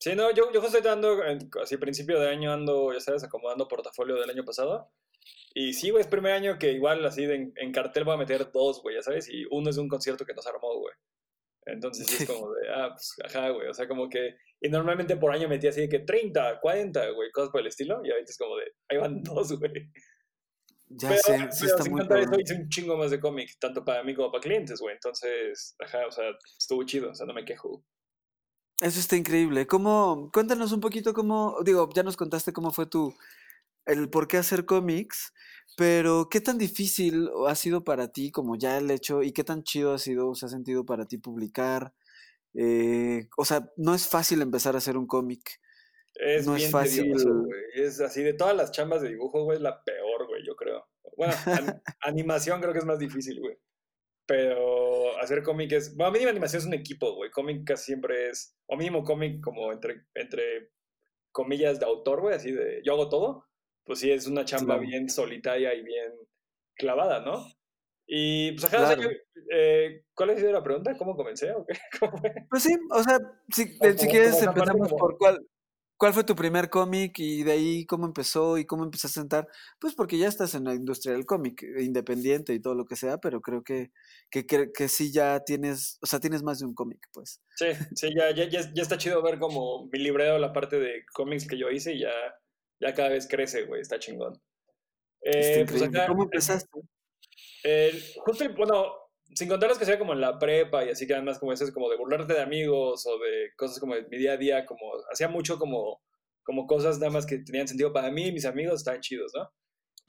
[0.00, 1.20] Sí, no, yo, yo justo estoy dando,
[1.62, 4.90] así principio de año ando, ya sabes, acomodando portafolio del año pasado.
[5.54, 8.18] Y sí, güey, es primer año que igual así de en, en cartel voy a
[8.18, 10.94] meter dos, güey, ya sabes, y uno es de un concierto que nos armó, güey.
[11.66, 15.16] Entonces sí es como de, ah, pues, ajá, güey, o sea, como que, y normalmente
[15.16, 18.30] por año metía así de que 30, 40, güey, cosas por el estilo, y ahorita
[18.30, 19.90] es como de, ahí van dos, güey.
[20.88, 23.20] Ya Pero, sé, pero sí está sin muy contar eso, hice un chingo más de
[23.20, 24.94] cómic, tanto para mí como para clientes, güey.
[24.94, 27.84] Entonces, ajá, o sea, estuvo chido, o sea, no me quejo.
[28.80, 29.66] Eso está increíble.
[29.66, 30.30] ¿Cómo?
[30.32, 33.14] Cuéntanos un poquito cómo, digo, ya nos contaste cómo fue tu,
[33.86, 35.32] el por qué hacer cómics,
[35.76, 39.62] pero ¿qué tan difícil ha sido para ti como ya el hecho y qué tan
[39.64, 41.92] chido ha sido, se ha sentido para ti publicar?
[42.54, 45.60] Eh, o sea, no es fácil empezar a hacer un cómic.
[46.14, 47.02] Es No es bien fácil.
[47.04, 47.60] tedioso, güey.
[47.74, 50.86] Es así, de todas las chambas de dibujo, güey, es la peor, güey, yo creo.
[51.16, 53.58] Bueno, an- animación creo que es más difícil, güey.
[54.30, 55.96] Pero hacer cómic es.
[55.96, 57.32] Bueno, mínimo animación es un equipo, güey.
[57.32, 58.56] Cómic casi siempre es.
[58.68, 60.70] O mínimo cómic como entre, entre
[61.32, 63.48] comillas de autor, güey, así de yo hago todo.
[63.84, 64.88] Pues sí, es una chamba Claro.
[64.88, 66.12] bien solitaria y bien
[66.76, 67.44] clavada, ¿no?
[68.06, 69.10] Y pues ajá, o sea, Claro.
[69.10, 69.16] yo,
[69.52, 70.96] eh, ¿cuál ha sido la pregunta?
[70.96, 71.74] ¿Cómo comencé o qué?
[72.00, 72.32] ¿Cómo fue?
[72.48, 73.18] Pues sí, o sea,
[73.52, 75.44] si, O si como- quieres empezamos como- por cuál,
[76.00, 79.48] cuál fue tu primer cómic y de ahí cómo empezó y cómo empezaste a sentar.
[79.78, 82.96] Pues porque ya estás en la industria del cómic, eh, independiente y todo lo que
[82.96, 83.90] sea, pero creo que,
[84.30, 87.42] que, que, que sí ya tienes, o sea, tienes más de un cómic, pues.
[87.54, 91.04] Sí, sí, ya, ya, ya, ya está chido ver como mi libreo, la parte de
[91.12, 92.12] cómics que yo hice, y ya,
[92.80, 94.40] ya cada vez crece, güey, está chingón.
[95.20, 96.80] Está Eh, pues acá, ¿Cómo empezaste?
[97.62, 98.86] el- justo, bueno,
[99.34, 101.64] sin contar los que sea como en la prepa y así que además como eso
[101.64, 104.66] es como de burlarte de amigos o de cosas como de mi día a día,
[104.66, 106.02] como hacía mucho como,
[106.42, 109.50] como cosas nada más que tenían sentido para mí y mis amigos estaban chidos, ¿no?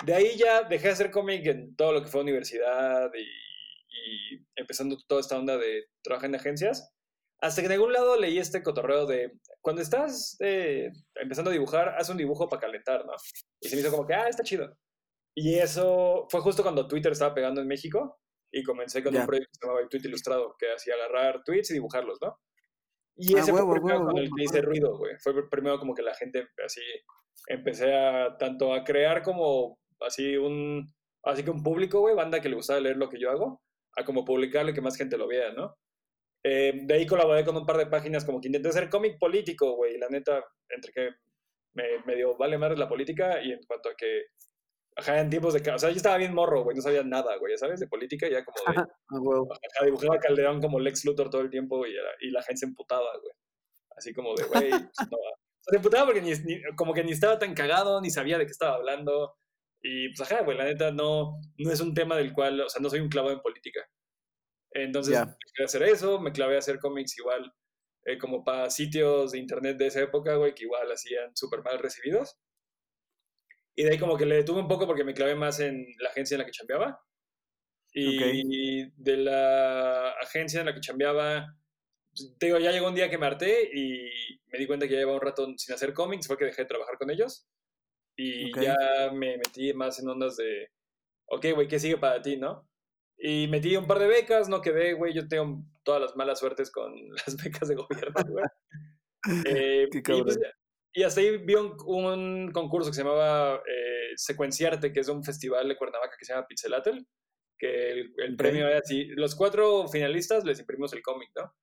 [0.05, 4.45] De ahí ya dejé de hacer cómic en todo lo que fue universidad y, y
[4.55, 6.91] empezando toda esta onda de trabajar en agencias.
[7.39, 11.89] Hasta que en algún lado leí este cotorreo de cuando estás eh, empezando a dibujar,
[11.89, 13.13] haz un dibujo para calentar, ¿no?
[13.60, 14.75] Y se me hizo como que, ah, está chido.
[15.36, 18.20] Y eso fue justo cuando Twitter estaba pegando en México
[18.51, 19.21] y comencé con Ya.
[19.21, 22.37] un proyecto que se llamaba Tweet Ilustrado, que hacía agarrar tweets y dibujarlos, ¿no?
[23.15, 25.15] Y Ah, ese huevo, fue el primero con el me que hice ruido, güey.
[25.21, 26.81] Fue primero como que la gente así
[27.47, 32.49] empecé a tanto a crear como así un así que un público, güey, banda que
[32.49, 33.61] le gustaba leer lo que yo hago,
[33.95, 35.75] a como publicarlo y que más gente lo vea, ¿no?
[36.43, 39.75] Eh, de ahí colaboré con un par de páginas como que intenté hacer cómic político,
[39.75, 41.09] güey, la neta, entre que
[41.75, 44.23] me medio vale más la política y en cuanto a que,
[44.97, 47.54] ajá, en tiempos de, o sea, yo estaba bien morro, güey, no sabía nada, güey,
[47.54, 48.63] ya sabes, de política, ya como de,
[49.10, 49.47] Ah, huevo.
[49.54, 52.60] ajá, dibujaba a Calderón como Lex Luthor todo el tiempo y, era- y la gente
[52.60, 53.34] se emputaba, güey,
[53.97, 54.69] así como de, güey,
[55.12, 55.17] no,
[55.62, 58.51] se emputaba porque ni, ni- como que ni estaba tan cagado, ni sabía de qué
[58.51, 59.36] estaba hablando,
[59.84, 62.82] y pues, ajá, güey, la neta no, no es un tema del cual, o sea,
[62.82, 63.82] no soy un clavado en política.
[64.73, 65.25] Entonces, Ya.
[65.25, 67.51] dejé de hacer eso, me clavé a hacer cómics igual,
[68.06, 71.80] eh, como para sitios de internet de esa época, güey, que igual hacían súper mal
[71.80, 72.38] recibidos.
[73.82, 76.10] Y de ahí como que le detuve un poco porque me clavé más en la
[76.10, 77.02] agencia en la que chambeaba.
[77.91, 81.58] Y de la agencia en la que chambeaba,
[82.12, 84.94] pues, te digo, ya llegó un día que me harté y me di cuenta que
[84.94, 87.48] ya llevaba un rato sin hacer cómics, fue que dejé de trabajar con ellos.
[88.15, 88.62] Y Ok.
[88.62, 88.76] ya
[89.15, 90.67] me metí más en ondas de,
[91.26, 92.70] ok, güey, ¿qué sigue para ti, no?
[93.17, 96.70] Y metí un par de becas, no quedé, güey, yo tengo todas las malas suertes
[96.70, 96.94] con
[97.26, 98.46] las becas de gobierno, güey.
[99.46, 100.39] Eh, Qué y, pues.
[100.93, 105.23] Y hasta ahí vi un, un concurso que se llamaba eh, Secuenciarte, que es un
[105.23, 106.97] festival de Cuernavaca que se llama Pixelatl,
[107.58, 111.54] que el, el premio era así, los cuatro finalistas les imprimimos el cómic, ¿no?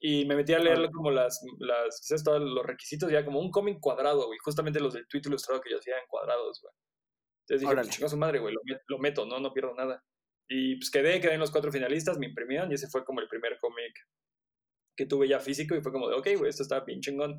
[0.00, 0.92] Y me metí a leerlo Órale.
[0.92, 2.22] como las, las ¿sabes?
[2.22, 5.70] todos los requisitos, ya como un cómic cuadrado, güey, justamente los del tweet ilustrado que
[5.70, 6.72] yo hacía en cuadrados, güey.
[7.42, 9.40] Entonces dije, pues chinga su madre, güey, lo, lo meto, ¿no?
[9.40, 10.04] No pierdo nada.
[10.48, 13.28] Y pues quedé, quedé en los cuatro finalistas, me imprimieron y ese fue como el
[13.28, 13.92] primer cómic
[14.96, 17.36] que tuve ya físico y fue como de, ok, güey, esto está bien chingón.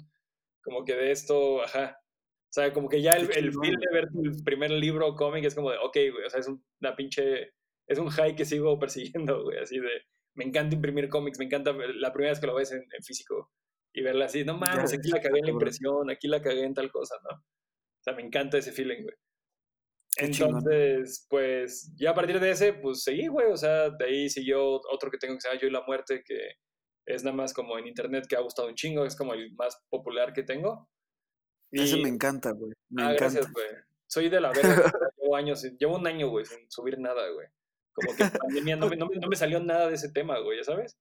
[0.63, 1.97] Como que de esto, ajá.
[2.01, 5.55] O sea, como que ya el, el feel de ver tu primer libro cómic es
[5.55, 7.51] como de, ok, güey, o sea, es un- una pinche,
[7.87, 9.89] es un high que sigo persiguiendo, güey, así de,
[10.35, 13.51] me encanta imprimir cómics, me encanta la primera vez que lo ves en, en físico.
[13.93, 16.73] y verla así, no mames, aquí la cagué en la impresión, aquí la cagué en
[16.73, 17.37] tal cosa, ¿no?
[17.37, 19.15] O sea, me encanta ese feeling, güey.
[20.17, 23.51] Entonces, pues, ya a partir de ese, pues seguí, güey.
[23.51, 26.23] O sea, de ahí siguió otro que tengo que se llama Yo y la Muerte,
[26.25, 26.37] que
[27.13, 29.81] es nada más como en internet que ha gustado un chingo, es como el más
[29.89, 30.89] popular que tengo.
[31.71, 32.73] Ese Y- me encanta, güey.
[32.89, 33.23] Me Ah, encanta.
[33.25, 33.67] gracias, güey.
[34.07, 34.61] Soy de la verga.
[35.21, 37.47] llevo años, llevo un año, güey, sin subir nada, güey.
[37.93, 40.57] Como que pandemia no me, no, me, no me salió nada de ese tema, güey,
[40.59, 40.97] ¿ya sabes?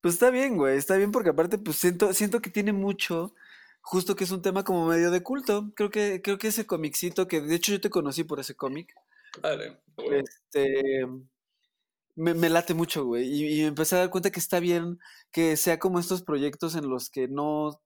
[0.00, 3.34] Pues está bien, güey, está bien porque aparte pues siento, siento que tiene mucho,
[3.80, 5.72] justo que es un tema como medio de culto.
[5.74, 8.94] Creo que, creo que ese comiccito que, de hecho yo te conocí por ese cómic,
[9.42, 10.20] Dale, güey.
[10.20, 11.06] este,
[12.16, 14.98] me, me late mucho, güey, y, y me empecé a dar cuenta que está bien
[15.30, 17.80] que sea como estos proyectos en los que no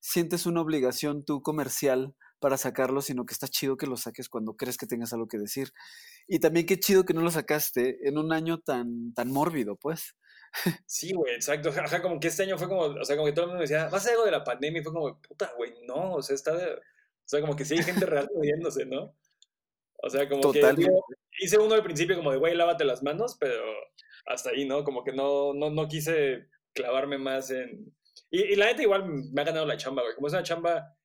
[0.00, 4.56] sientes una obligación tú comercial para sacarlo, sino que está chido que lo saques cuando
[4.56, 5.72] crees que tengas algo que decir.
[6.28, 10.14] Y también qué chido que no lo sacaste en un año tan, tan mórbido, pues.
[10.86, 11.70] Sí, güey, exacto.
[11.70, 13.64] Ajá, como que este año fue como, o sea, como que todo el mundo me
[13.64, 14.80] decía, ¿vas a hacer algo de la pandemia?
[14.80, 16.74] Y fue como, puta, güey, no, o sea, está de...
[16.74, 19.16] O sea, como que sí hay gente real muriéndose, ¿no?
[20.02, 21.04] O sea, como que digo,
[21.40, 23.62] hice uno al principio como de, güey, lávate las manos, pero
[24.26, 24.84] hasta ahí, ¿no?
[24.84, 27.94] Como que no, no, no quise clavarme más en...
[28.30, 30.14] Y, y la neta igual me ha ganado la chamba, güey.
[30.14, 30.96] Como es una chamba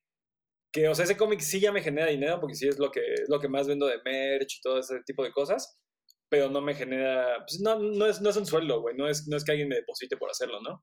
[0.72, 3.00] que, o sea, ese cómic sí ya me genera dinero porque sí es lo que,
[3.14, 5.78] es lo que más vendo de merch y todo ese tipo de cosas,
[6.30, 9.28] pero no me genera, pues no, no, es, no es un sueldo, güey, no es,
[9.28, 10.82] no es que alguien me deposite por hacerlo, ¿no?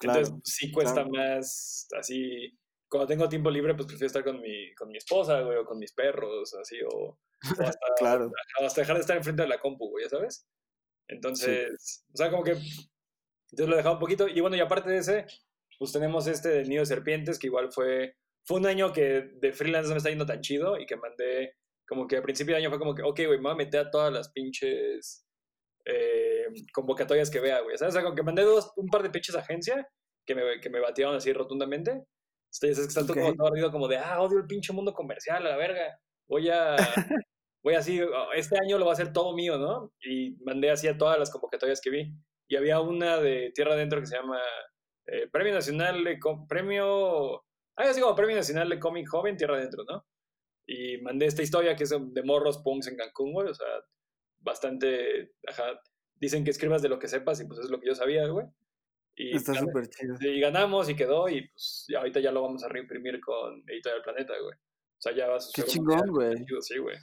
[0.00, 1.10] Entonces Claro, sí cuesta claro.
[1.10, 5.56] más, así, cuando tengo tiempo libre, pues prefiero estar con mi, con mi esposa, güey,
[5.56, 7.18] o con mis perros, así, o,
[7.58, 8.30] o hasta, Claro.
[8.64, 10.46] hasta dejar de estar enfrente de la compu, güey, ¿ya sabes?
[11.08, 14.90] Entonces, o sea, como que, entonces lo he dejado un poquito, y bueno, y aparte
[14.90, 15.26] de ese,
[15.78, 19.52] pues tenemos este del Nido de Serpientes, que igual fue, fue un año que de
[19.52, 21.54] freelance no me está yendo tan chido, y que mandé,
[21.88, 23.80] como que a principio de año fue como que, ok, güey, me voy a meter
[23.86, 25.24] a todas las pinches
[25.86, 27.78] eh, convocatorias que vea, güey.
[27.78, 27.94] ¿Sabes?
[27.94, 29.86] O sea, como que mandé dos, un par de pinches agencias
[30.26, 32.04] que me, que me batieron así rotundamente.
[32.52, 33.36] Ustedes es que están todo como Ok.
[33.38, 35.98] todo ardido como de, ah, odio el pinche mundo comercial, a la verga.
[36.28, 36.76] Voy a,
[37.62, 39.92] voy así, "Oh, este año lo va a hacer todo mío, ¿no?
[40.02, 42.12] Y mandé así a todas las convocatorias que vi.
[42.48, 44.40] Y había una de Tierra Adentro que se llama
[45.06, 47.44] eh, Premio Nacional de, Com- Premio,
[47.76, 50.06] algo así como Premio Nacional de Cómic Joven Tierra Adentro, ¿no?
[50.66, 53.66] Y mandé esta historia que es de morros punks en Cancún, güey, o sea,
[54.40, 55.80] bastante, ajá,
[56.14, 58.46] dicen que escribas de lo que sepas y pues es lo que yo sabía, güey.
[59.16, 60.14] Y, Está súper chido.
[60.20, 64.34] y ganamos y quedó y pues ahorita ya lo vamos a reimprimir con Editorial Planeta,
[64.40, 64.54] güey.
[64.98, 66.34] O sea, ya va a Qué chingón, güey.
[66.60, 66.96] Sí, güey.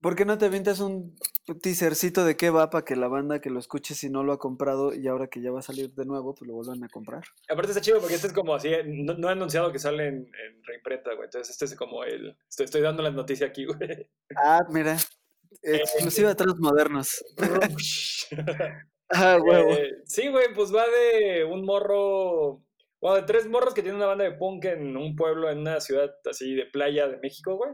[0.00, 1.16] ¿Por qué no te avientas un
[1.60, 4.38] teasercito de qué va para que la banda que lo escuche si no lo ha
[4.38, 7.24] comprado y ahora que ya va a salir de nuevo, pues lo vuelvan a comprar?
[7.50, 10.14] Aparte está chido porque este es como así, no, no he anunciado que sale en,
[10.14, 11.24] en reimprenta, güey.
[11.24, 14.08] Entonces este es como el, estoy, estoy dando la noticia aquí, güey.
[14.36, 14.96] Ah, mira.
[15.62, 17.24] Exclusiva de los modernos.
[19.10, 19.70] Ah, huevo.
[19.70, 22.62] Eh, sí, güey, pues va de un morro,
[23.00, 25.80] bueno, de tres morros que tienen una banda de punk en un pueblo, en una
[25.80, 27.72] ciudad así de playa de México, güey.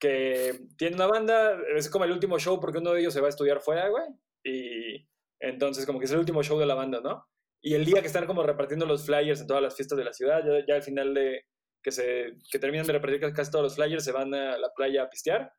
[0.00, 3.26] Que tiene una banda, es como el último show porque uno de ellos se va
[3.26, 4.04] a estudiar fuera, güey.
[4.44, 5.08] Y
[5.40, 7.26] entonces como que es el último show de la banda, ¿no?
[7.60, 10.12] Y el día que están como repartiendo los flyers en todas las fiestas de la
[10.12, 11.42] ciudad, ya, al final de
[11.82, 14.72] que se que terminan de repartir casi- casi todos los flyers, se van a la
[14.74, 15.52] playa a pistear.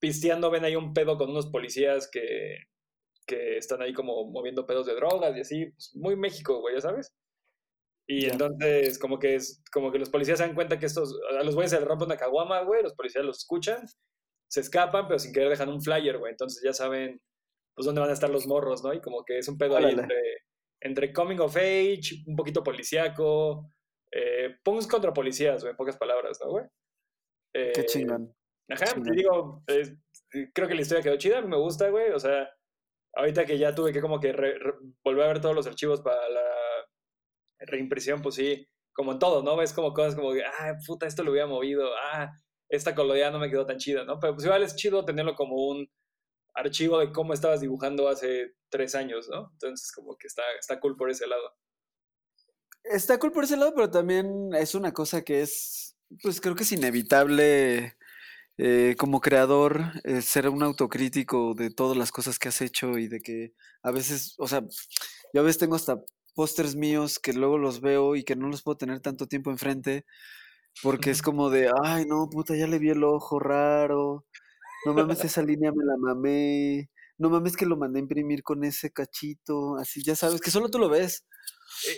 [0.00, 2.58] Pisteando ven ahí un pedo con unos policías que,
[3.26, 6.82] que están ahí como moviendo pedos de drogas y así, pues, muy México, güey, ya
[6.82, 7.12] sabes.
[8.08, 11.42] Y entonces, como que es, como que los policías se dan cuenta que estos, a
[11.42, 13.84] los güeyes se les rompe una caguama, güey, los policías los escuchan,
[14.48, 17.20] se escapan, pero sin querer dejan un flyer, güey, entonces ya saben,
[17.74, 18.94] pues, dónde van a estar los morros, ¿no?
[18.94, 20.22] Y como que es un pedo ahí entre,
[20.80, 23.72] entre coming of age, un poquito policíaco,
[24.12, 26.64] eh, punks contra policías, güey, en pocas palabras, ¿no, güey?
[27.52, 28.32] Qué Eh, chingón.
[28.70, 29.12] Ajá, Chingón.
[29.12, 29.64] y digo,
[30.54, 32.48] creo que la historia quedó chida, me gusta, güey, o sea,
[33.16, 36.02] ahorita que ya tuve que como que re- re- volver a ver todos los archivos
[36.02, 36.42] para la
[37.60, 39.56] reimpresión, pues sí, como en todo, ¿no?
[39.56, 42.32] Ves como cosas como ah, puta, esto lo hubiera movido, ah,
[42.68, 44.18] esta coloreada no me quedó tan chida, ¿no?
[44.18, 45.88] Pero pues igual es chido tenerlo como un
[46.54, 49.50] archivo de cómo estabas dibujando hace tres años, ¿no?
[49.52, 51.54] Entonces como que está, está cool por ese lado.
[52.82, 56.62] Está cool por ese lado, pero también es una cosa que es, pues creo que
[56.62, 57.96] es inevitable
[58.58, 63.08] eh, como creador eh, ser un autocrítico de todas las cosas que has hecho y
[63.08, 64.62] de que a veces, o sea,
[65.34, 66.00] yo a veces tengo hasta
[66.36, 70.04] pósters míos que luego los veo y que no los puedo tener tanto tiempo enfrente
[70.82, 74.26] porque es como de, ay, no, puta, ya le vi el ojo raro,
[74.84, 78.64] no mames, esa línea me la mamé, no mames que lo mandé a imprimir con
[78.64, 81.24] ese cachito, así, ya sabes, que solo tú lo ves.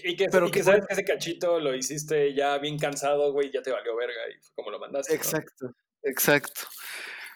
[0.04, 0.86] Y, y que, Pero y que que sabes bueno.
[0.86, 4.52] que ese cachito lo hiciste ya bien cansado, güey, ya te valió verga y fue
[4.54, 5.34] como lo mandaste, ¿no?
[5.34, 6.62] Exacto, exacto.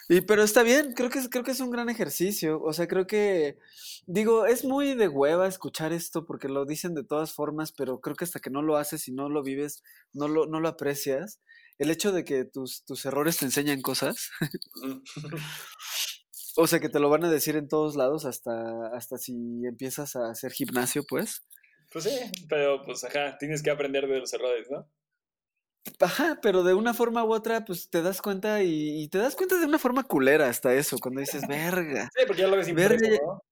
[0.08, 2.60] Y, pero está bien, creo que, es, creo que es un gran ejercicio.
[2.62, 3.58] O sea, creo que,
[4.06, 8.16] digo, es muy de hueva escuchar esto porque lo dicen de todas formas, pero creo
[8.16, 11.40] que hasta que no lo haces y no lo vives, no lo, no lo aprecias.
[11.78, 14.30] El hecho de que tus, tus errores te enseñan cosas.
[16.56, 19.32] o sea, que te lo van a decir en todos lados, hasta, hasta si
[19.66, 21.42] empiezas a hacer gimnasio, pues.
[21.90, 24.88] Pues sí, pero pues ajá, tienes que aprender de los errores, ¿no?
[26.00, 29.58] Ajá, pero de una forma u otra, pues te das cuenta y, te das cuenta
[29.58, 32.08] de una forma culera hasta eso, cuando dices, verga.
[32.16, 33.42] Sí, porque ya lo ves impreso, ¿no?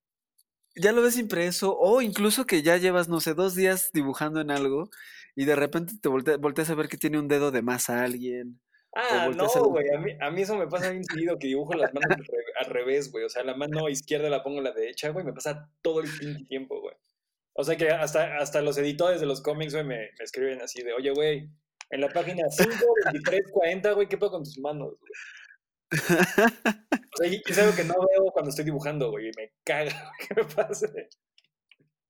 [0.77, 4.51] Ya lo ves impreso, o incluso que ya llevas, no sé, dos días dibujando en
[4.51, 4.91] algo
[5.35, 8.61] y de repente te volteas a ver que tiene un dedo de más a alguien.
[8.95, 11.95] Ah, no, güey, a mí, a mí, eso me pasa bien seguido, que dibujo las
[11.95, 12.27] manos
[12.59, 13.25] al, revés, güey.
[13.25, 16.47] O sea, la mano izquierda la pongo en la derecha, güey, me pasa todo el
[16.49, 16.95] tiempo, güey.
[17.53, 20.83] O sea que hasta, hasta los editores de los cómics, güey, me, me escriben así
[20.83, 21.51] de, oye, güey,
[21.91, 22.73] en la página 5,
[23.13, 25.13] 23, 40, güey, ¿qué puedo con tus manos, güey?
[25.93, 30.35] O sea, es algo que no veo cuando estoy dibujando, güey, y me caga que
[30.35, 31.09] me pase.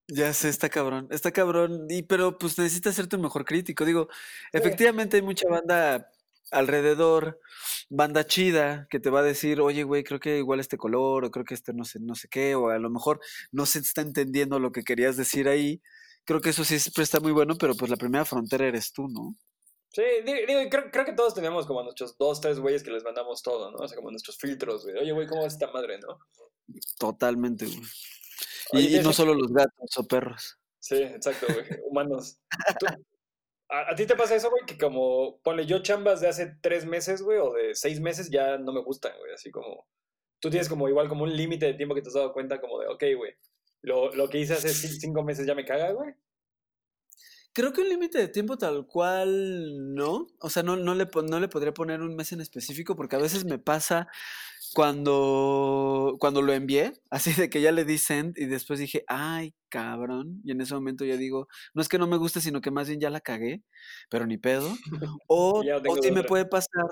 [0.09, 3.85] Ya sé, está cabrón, está cabrón, y pero pues necesitas ser tu mejor crítico.
[3.85, 4.09] Digo,
[4.53, 6.11] efectivamente hay mucha banda
[6.51, 7.41] alrededor,
[7.89, 11.31] banda chida, que te va a decir, oye, güey, creo que igual este color, o
[11.31, 13.21] creo que este no sé, no sé qué, o a lo mejor
[13.53, 15.81] no se está entendiendo lo que querías decir ahí.
[16.25, 19.09] Creo que eso sí siempre está muy bueno, pero pues la primera frontera eres tú,
[19.09, 19.37] ¿no?
[19.93, 23.43] Sí, digo, creo, creo, que todos tenemos como nuestros dos, tres güeyes que les mandamos
[23.43, 23.79] todo, ¿no?
[23.79, 24.97] O sea, como nuestros filtros, güey.
[24.97, 26.19] Oye, güey, ¿cómo es esta madre, no?
[26.99, 28.97] Totalmente, güey.
[28.97, 30.59] Y, no solo los gatos o perros.
[30.79, 31.67] Sí, exacto, güey.
[31.85, 32.39] Humanos.
[33.69, 34.65] a, ti te pasa eso, güey?
[34.65, 38.59] Que como, ponle yo chambas de hace tres meses, güey, o de seis meses, ya
[38.59, 39.33] no me gustan, güey.
[39.33, 39.89] Así como,
[40.39, 42.79] tú tienes como igual como un límite de tiempo que te has dado cuenta como
[42.79, 43.35] de, ok, güey,
[43.83, 46.15] lo, lo que hice hace cinco meses ya me caga, güey.
[47.53, 50.29] Creo que un límite de tiempo tal cual no.
[50.41, 53.21] O sea, no, no, le, no le podría poner un mes en específico porque a
[53.21, 54.09] veces me pasa
[54.75, 59.55] cuando, cuando lo envié, así de que ya le di send y después dije, ay,
[59.69, 60.41] cabrón.
[60.45, 62.89] Y en ese momento ya digo, no es que no me guste, sino que más
[62.89, 63.63] bien ya la cagué,
[64.09, 64.69] pero ni pedo.
[65.29, 66.85] O, o sí me puede pasar,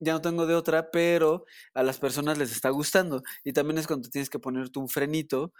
[0.00, 1.44] ya no tengo de otra, pero
[1.74, 3.22] a las personas les está gustando.
[3.44, 5.52] Y también es cuando tienes que ponerte un frenito,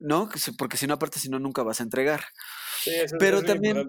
[0.00, 0.28] ¿no?
[0.58, 2.24] Porque si no, aparte, si no, nunca vas a entregar.
[2.82, 3.88] Sí, eso, pero también,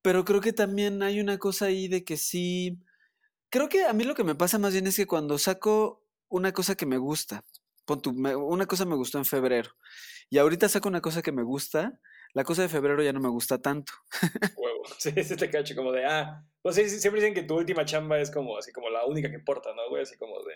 [0.00, 2.78] pero creo que también hay una cosa ahí de que sí,
[3.50, 6.52] creo que a mí lo que me pasa más bien es que cuando saco una
[6.52, 7.44] cosa que me gusta,
[7.86, 9.70] una cosa me gustó en febrero
[10.30, 12.00] y ahorita saco una cosa que me gusta,
[12.32, 13.92] la cosa de febrero ya no me gusta tanto.
[14.56, 17.84] Huevo, sí, sí te cacho como de, ah, pues sí, siempre dicen que tu última
[17.84, 20.02] chamba es como así como la única que importa, ¿no, güey?
[20.02, 20.54] Así como de,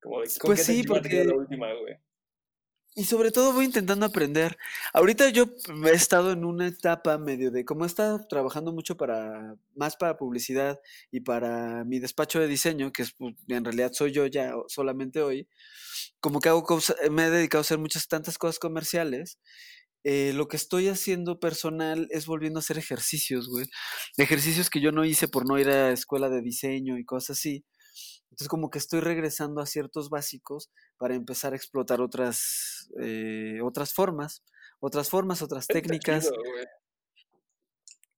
[0.00, 1.24] como de, pues sí, porque...
[1.24, 1.98] La última, güey?
[2.96, 4.56] Y sobre todo voy intentando aprender.
[4.92, 5.46] Ahorita yo
[5.84, 10.16] he estado en una etapa medio de, como he estado trabajando mucho para, más para
[10.16, 10.78] publicidad
[11.10, 15.22] y para mi despacho de diseño, que es, pues, en realidad soy yo ya solamente
[15.22, 15.48] hoy,
[16.20, 16.64] como que hago
[17.10, 19.38] me he dedicado a hacer muchas tantas cosas comerciales.
[20.04, 23.66] Eh, lo que estoy haciendo personal es volviendo a hacer ejercicios, güey.
[24.18, 27.64] Ejercicios que yo no hice por no ir a escuela de diseño y cosas así.
[28.34, 30.68] Entonces como que estoy regresando a ciertos básicos
[30.98, 34.42] para empezar a explotar otras, eh, otras formas,
[34.80, 36.32] otras formas, otras técnicas.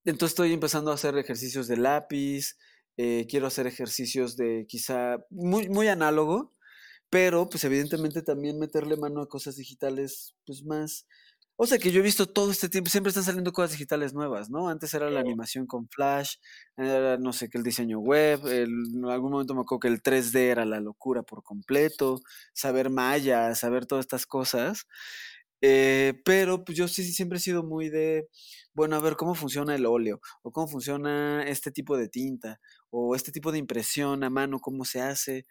[0.07, 2.57] Entonces estoy empezando a hacer ejercicios de lápiz,
[2.97, 6.55] eh, quiero hacer ejercicios de quizá muy, muy análogo,
[7.11, 11.07] pero pues evidentemente también meterle mano a cosas digitales pues más
[11.57, 14.51] o sea que yo he visto todo este tiempo, siempre están saliendo cosas digitales nuevas,
[14.51, 14.69] ¿no?
[14.69, 16.37] Antes era la animación con Flash,
[16.77, 20.37] era no sé qué, el diseño web, en algún momento me acuerdo que el 3D
[20.51, 22.21] era la locura por completo,
[22.53, 24.87] saber Maya, saber todas estas cosas.
[25.63, 28.29] Eh, pero pues yo sí, siempre he sido muy de,
[28.75, 33.15] bueno, a ver cómo funciona el óleo, o cómo funciona este tipo de tinta, o
[33.17, 35.47] este tipo de impresión a mano, cómo se hace.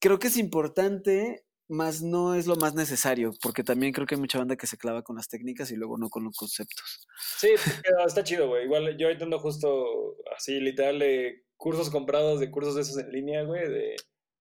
[0.00, 4.20] Creo que es importante más no es lo más necesario, porque también creo que hay
[4.20, 7.06] mucha banda que se clava con las técnicas y luego no con los conceptos.
[7.38, 7.50] Sí,
[7.82, 8.64] pero está chido, güey.
[8.64, 13.42] Igual yo ando justo así, literal, de cursos comprados, de cursos de esos en línea,
[13.44, 13.96] güey, de,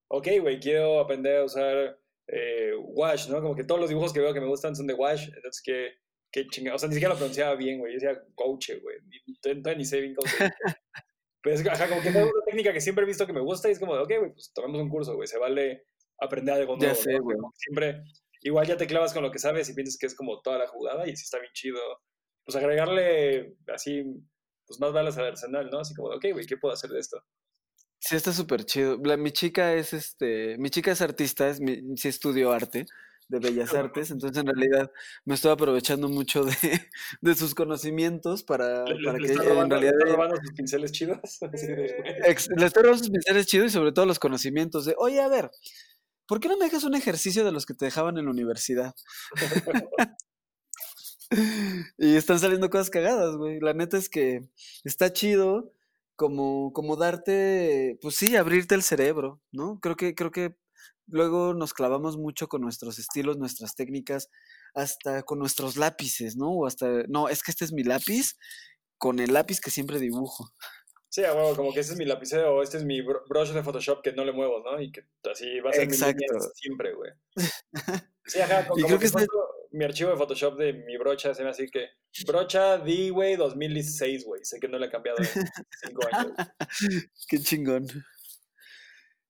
[0.09, 3.41] ok, güey, quiero aprender a usar eh, wash, ¿no?
[3.41, 5.91] Como que todos los dibujos que veo que me gustan son de wash, entonces que,
[6.31, 9.75] qué chingada, o sea, ni siquiera lo pronunciaba bien, güey, yo decía coach, güey, ni,
[9.75, 10.15] ni sé bien
[11.41, 13.67] Pero es ajá, como que es una técnica que siempre he visto que me gusta
[13.67, 15.85] y es como de, ok, güey, pues tomemos un curso, güey, se vale
[16.19, 16.93] aprender algo nuevo.
[16.93, 17.17] Ya sé,
[17.55, 18.03] Siempre,
[18.41, 20.67] igual ya te clavas con lo que sabes y piensas que es como toda la
[20.67, 21.79] jugada y si está bien chido.
[22.45, 24.03] Pues agregarle así,
[24.67, 25.79] pues más balas al arsenal, ¿no?
[25.79, 27.23] Así como, ok, güey, ¿qué puedo hacer de esto?
[27.99, 28.97] Sí, está súper chido.
[28.99, 32.85] mi chica es este, mi chica es artista, es mi, sí estudió arte,
[33.29, 34.91] de Bellas Artes, entonces en realidad
[35.23, 36.53] me estoy aprovechando mucho de,
[37.21, 40.35] de sus conocimientos para, Le, le- para le que en robando, le realidad está robando
[40.35, 41.19] sus pinceles chidos.
[41.41, 41.89] Güey.
[42.25, 45.29] ex- le estoy robando sus pinceles chidos y sobre todo los conocimientos de, oye, a
[45.29, 45.49] ver,
[46.33, 48.95] ¿por qué no me dejas un ejercicio de los que te dejaban en la universidad?
[51.97, 53.59] Y están saliendo cosas cagadas, güey.
[53.59, 54.49] La neta es que
[54.83, 55.73] está chido
[56.15, 59.79] como, como darte, pues sí, abrirte el cerebro, ¿no?
[59.79, 60.55] Creo que, creo que
[61.05, 64.29] luego nos clavamos mucho con nuestros estilos, nuestras técnicas,
[64.73, 66.49] hasta con nuestros lápices, ¿no?
[66.49, 68.37] O hasta, no, es que este es mi lápiz
[68.97, 70.51] con el lápiz que siempre dibujo.
[71.13, 73.51] Sí, a huevo, como que este es mi lapicero o este es mi br- brush
[73.51, 74.81] de Photoshop que no le muevo, ¿no?
[74.81, 76.51] Y que así va a ser mi línea Exacto.
[76.55, 77.11] siempre, güey.
[78.25, 79.27] Sí, ajá, co- Y como creo que que este-
[79.73, 81.89] mi archivo de Photoshop de mi brocha, se me así que
[82.25, 84.43] brocha D, güey, 2016, güey.
[84.43, 85.25] Sé que no le he cambiado en
[85.87, 86.31] cinco años.
[87.27, 87.85] Qué chingón.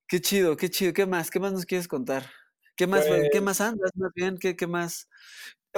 [0.07, 0.93] Qué chido, qué chido.
[0.93, 1.29] ¿Qué más?
[1.29, 2.31] ¿Qué más nos quieres contar?
[2.77, 4.37] ¿Qué más, ¿qué Pues más andas más bien?
[4.37, 5.09] ¿Qué, qué más?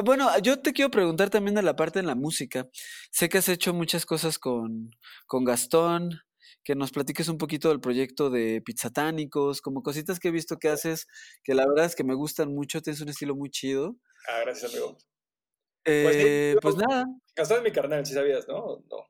[0.03, 2.67] Bueno, yo te quiero preguntar también de la parte de la música.
[3.11, 4.91] Sé que has hecho muchas cosas con,
[5.25, 6.19] con Gastón,
[6.63, 10.67] que nos platiques un poquito del proyecto de Pizzatánicos, como cositas que he visto que
[10.69, 11.07] haces,
[11.43, 13.95] que la verdad es que me gustan mucho, tienes un estilo muy chido.
[14.27, 14.97] Ah, gracias, amigo.
[15.83, 18.83] Pues sí, Eh, pues yo- nada, Gastón es mi carnal, si sabías, ¿no?
[18.89, 19.07] No.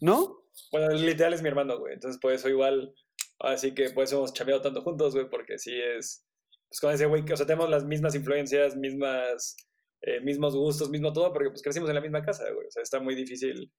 [0.00, 0.42] ¿no?
[0.70, 1.94] Bueno, literal es mi hermano, güey.
[1.94, 2.94] Entonces, por eso igual.
[3.40, 6.24] Así que por eso hemos chambeado tanto juntos, güey, porque sí es.
[6.68, 9.56] Pues con ese güey, o sea, tenemos las mismas influencias, mismas.
[10.02, 12.66] Eh, mismos gustos, mismo todo, porque pues crecimos en la misma casa, güey.
[12.66, 13.72] O sea, está muy difícil.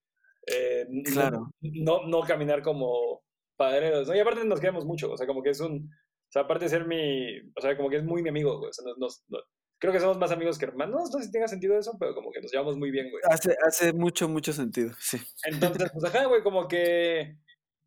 [0.48, 1.52] eh, Claro.
[1.62, 3.22] No, no caminar como
[3.58, 4.16] padreros, ¿no?
[4.16, 5.86] Y aparte nos queremos mucho, o sea, como que es un.
[5.86, 7.40] O sea, aparte de ser mi.
[7.56, 8.70] O sea, como que es muy mi amigo, güey.
[8.70, 9.40] O sea, nos, nos- no-
[9.80, 11.10] creo que somos más amigos que hermanos.
[11.12, 13.22] No sé si tenga sentido eso, pero como que nos llevamos muy bien, güey.
[13.30, 15.18] Hace, hace mucho, mucho sentido, sí.
[15.46, 17.38] Entonces, pues ajá, güey, como que.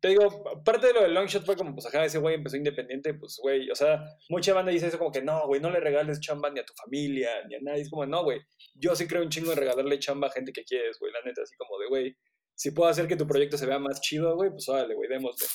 [0.03, 3.13] Te digo, parte de lo del Longshot fue como, pues ajá, ese güey empezó independiente,
[3.13, 6.19] pues güey, o sea, mucha banda dice eso como que no, güey, no le regales
[6.19, 7.83] chamba ni a tu familia, ni a nadie.
[7.83, 8.41] Es como, no, güey,
[8.75, 11.43] yo sí creo un chingo en regalarle chamba a gente que quieres, güey, la neta,
[11.43, 12.17] así como de, güey,
[12.53, 15.47] si puedo hacer que tu proyecto se vea más chido, güey, pues órale, güey, démosle.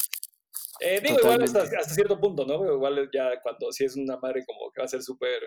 [0.80, 2.56] Eh, digo, igual hasta, cierto punto, ¿no?
[2.56, 2.72] güey?
[2.72, 5.42] Igual ya cuando si es una madre como que va a ser súper,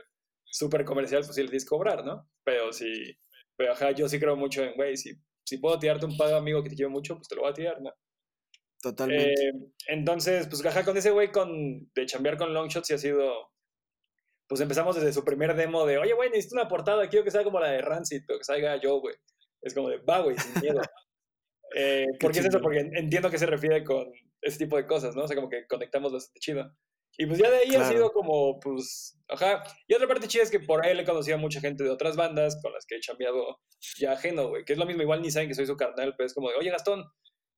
[0.46, 2.30] súper comercial, pues sí le tienes cobrar, ¿no?
[2.44, 3.18] Pero sí,
[3.56, 6.62] pero ajá, yo sí creo mucho en, güey, si, si puedo tirarte un pago amigo
[6.62, 7.92] que te quiero mucho, pues te lo voy a tirar, ¿no?
[8.82, 9.32] Totalmente.
[9.32, 9.54] Eh,
[9.88, 13.52] entonces, pues ajá, con ese güey con, de chambear con Longshot sí ha sido.
[14.48, 17.44] Pues empezamos desde su primer demo de, oye, güey, necesito una portada, quiero que sea
[17.44, 19.16] como la de Rancid, pero que salga yo, güey.
[19.62, 20.82] Es como de, va, güey, sin miedo.
[21.74, 22.60] Eh, ¿Por qué es eso?
[22.60, 24.12] Porque entiendo que se refiere con
[24.42, 25.24] ese tipo de cosas, ¿no?
[25.24, 26.70] O sea, como que conectamos bastante chido.
[27.18, 29.64] Y pues ya de ahí ha sido como, pues, ajá.
[29.88, 31.90] Y otra parte chida es que por ahí le he conocido a mucha gente de
[31.90, 33.60] otras bandas con las que he chambeado
[33.98, 34.66] ya ajeno, güey.
[34.66, 36.56] Que es lo mismo, igual ni saben que soy su carnal, pero es como de,
[36.56, 37.06] oye, Gastón,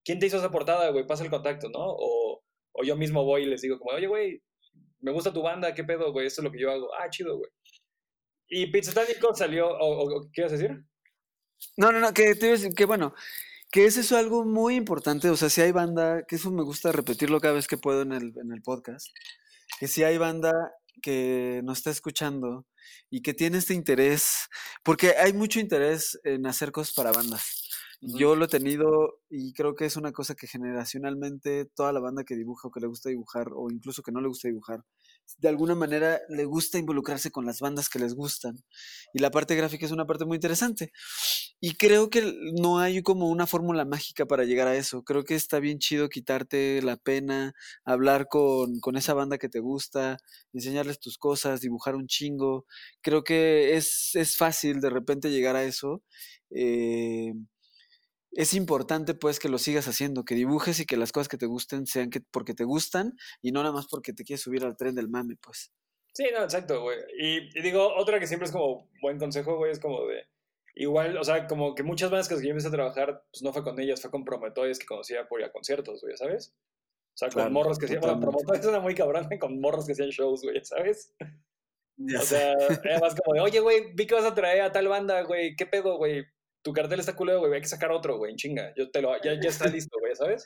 [0.04, 1.08] ¿quién te hizo esa portada, güey?
[1.08, 1.80] Pasa el contacto, ¿no?
[1.82, 2.44] O,
[2.84, 4.42] yo mismo voy y les digo como, oye, güey,
[5.00, 6.28] me gusta tu banda, ¿qué pedo, güey?
[6.28, 6.90] Esto es lo que yo hago.
[6.96, 7.50] Ah, chido, güey.
[8.50, 10.84] Y Pizzatánico salió, o, ¿qué ibas a decir?
[11.78, 12.36] No, no, no, que
[12.76, 13.14] que bueno,
[13.72, 16.92] que es eso algo muy importante, o sea, si hay banda, que eso me gusta
[16.92, 19.08] repetirlo cada vez que puedo en el, en el podcast,
[19.80, 20.52] que si hay banda
[21.02, 22.68] que nos está escuchando
[23.10, 24.48] y que tiene este interés,
[24.84, 27.63] porque hay mucho interés en hacer cosas para bandas.
[28.06, 32.26] Yo lo he tenido y creo que es una cosa que generacionalmente toda la banda
[32.26, 34.84] que dibuja o que le gusta dibujar o incluso que no le gusta dibujar,
[35.38, 38.58] de alguna manera le gusta involucrarse con las bandas que les gustan.
[39.14, 40.92] Y la parte gráfica es una parte muy interesante.
[41.62, 45.04] Y creo que no hay como una fórmula mágica para llegar a eso.
[45.04, 47.54] Creo que está bien chido quitarte la pena,
[47.86, 50.18] hablar con, con esa banda que te gusta,
[50.52, 52.66] enseñarles tus cosas, dibujar un chingo.
[53.02, 56.04] Creo que es, es fácil de repente llegar a eso.
[56.50, 57.34] eh,
[58.36, 61.46] es importante pues que lo sigas haciendo, que dibujes y que las cosas que te
[61.46, 64.78] gusten sean que, porque te gustan y no nada más porque te quieres subir al
[64.78, 65.72] tren del mame, pues.
[66.14, 67.00] Sí, no, exacto, güey.
[67.18, 70.28] Y, y digo, otra que siempre es como buen consejo, güey, es como de,
[70.76, 73.64] igual, o sea, como que muchas bandas que yo empecé a trabajar, pues no fue
[73.64, 76.56] con ellas, fue con promotores que conocía por ir a conciertos, güey, ¿sabes?
[77.14, 80.10] O sea, con morros que hacían, bueno, promotores suena muy cabrón, con morros que hacían
[80.10, 81.14] shows, güey, ¿sabes?
[81.96, 82.54] Ya O sea,
[82.84, 85.56] era más como de, oye, güey, vi que vas a traer a tal banda, güey,
[85.56, 86.26] ¿qué pedo, güey?
[86.64, 88.74] Tu cartel está culero, güey, hay que sacar otro, güey, en chinga.
[88.76, 90.46] Yo te lo, ya, ya está listo, güey, ¿sabes?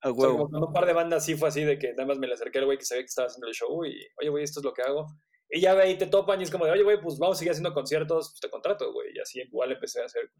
[0.00, 2.18] a O sea, como un par de bandas sí fue así de que nada más
[2.18, 4.44] me le acerqué al güey que sabía que estaba haciendo el show y, oye, güey,
[4.44, 5.06] esto es lo que hago.
[5.48, 7.52] Y ya ahí te topan y es como de, oye, güey, pues vamos a seguir
[7.52, 9.14] haciendo conciertos, pues te contrato, güey.
[9.14, 10.30] Y así igual empecé a hacer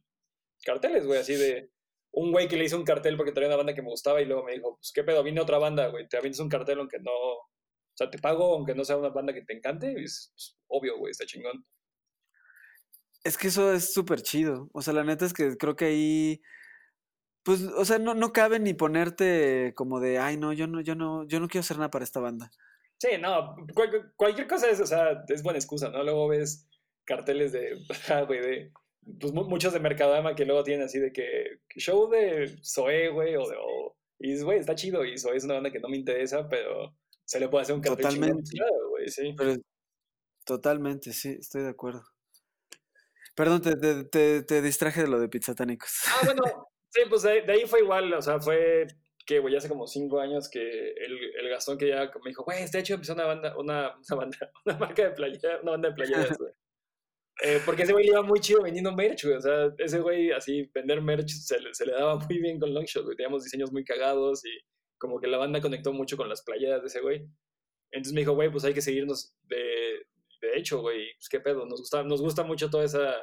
[0.64, 1.70] carteles, güey, así de
[2.12, 4.24] un güey que le hizo un cartel porque traía una banda que me gustaba y
[4.24, 6.98] luego me dijo, pues qué pedo, viene otra banda, güey, te avientas un cartel aunque
[6.98, 9.92] no, o sea, te pago aunque no sea una banda que te encante.
[9.92, 11.64] Y es pues, obvio, güey, está chingón.
[13.26, 14.68] Es que eso es súper chido.
[14.72, 16.42] O sea, la neta es que creo que ahí,
[17.42, 20.94] pues, o sea, no, no cabe ni ponerte como de, ay, no, yo no, yo
[20.94, 22.50] no, yo no quiero hacer nada para esta banda.
[22.98, 26.02] Sí, no, cual- cualquier cosa es, o sea, es buena excusa, ¿no?
[26.02, 26.66] Luego ves
[27.04, 27.76] carteles de,
[28.26, 28.72] güey, de,
[29.20, 33.36] pues mu- muchos de Mercadama que luego tienen así de que show de Zoé, güey,
[33.36, 35.88] o de, o- y dices, güey, está chido, y Zoé es una banda que no
[35.88, 38.50] me interesa, pero se le puede hacer un cartel Totalmente.
[39.08, 39.34] sí.
[39.36, 39.56] Pero
[40.44, 42.02] totalmente, sí, estoy de acuerdo.
[43.36, 45.90] Perdón, te, te, te, te distraje de lo de pizzatánicos.
[46.06, 46.42] Ah, bueno,
[46.90, 48.86] sí, pues de, de ahí fue igual, o sea, fue
[49.26, 52.62] que, güey, hace como cinco años que el, el Gastón que ya me dijo, güey,
[52.62, 55.94] está hecho empezar una banda, una, una banda, una marca de playera, una banda de
[55.94, 56.52] playeras, güey.
[57.44, 59.36] Eh, porque ese güey le iba muy chido vendiendo merch, güey.
[59.36, 62.72] O sea, ese güey, así, vender merch se le, se le daba muy bien con
[62.72, 63.16] Longshot, güey.
[63.16, 64.58] Teníamos diseños muy cagados y
[64.96, 67.28] como que la banda conectó mucho con las playeras de ese güey.
[67.90, 70.06] Entonces me dijo, güey, pues hay que seguirnos de,
[70.46, 71.12] de hecho, güey.
[71.14, 73.14] Pues qué pedo, nos gusta, nos gusta mucho toda esa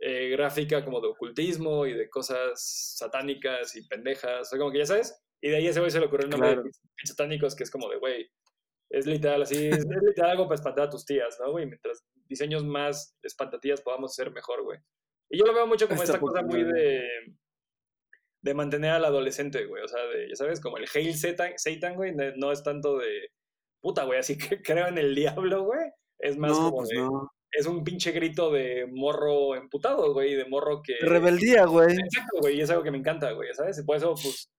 [0.00, 4.42] eh, gráfica como de ocultismo y de cosas satánicas y pendejas.
[4.42, 5.20] O sea, como que ya sabes.
[5.40, 6.62] Y de ahí a ese güey se le ocurrió el nombre Claro.
[6.64, 6.70] de
[7.06, 8.30] satánicos, que es como de, güey,
[8.90, 11.66] es literal así, es, es literal algo para espantar a tus tías, ¿no, güey?
[11.66, 14.78] Mientras diseños más espantatías podamos hacer mejor, güey.
[15.28, 17.02] Y yo lo veo mucho como Está esta cosa muy de
[18.44, 19.82] de mantener al adolescente, güey.
[19.82, 23.30] O sea, de, ya sabes, como el Hail Satan, Satan, güey, no es tanto de
[23.80, 25.90] puta, güey, así que creo en el diablo, güey.
[26.18, 27.30] Es más No, como pues de, no.
[27.52, 30.94] es un pinche grito de morro emputado, güey, de morro que...
[31.00, 31.92] Rebeldía, güey.
[31.96, 33.78] Exacto, güey, y es algo que me encanta, güey, ¿sabes?
[33.78, 34.50] Y por eso, pues,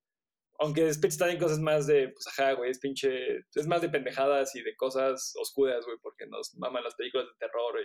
[0.59, 3.09] aunque Speech Tánicos es más de, pues, ajá, güey, es pinche,
[3.53, 7.47] es más de pendejadas y de cosas oscuras, güey, porque nos maman las películas de
[7.47, 7.75] terror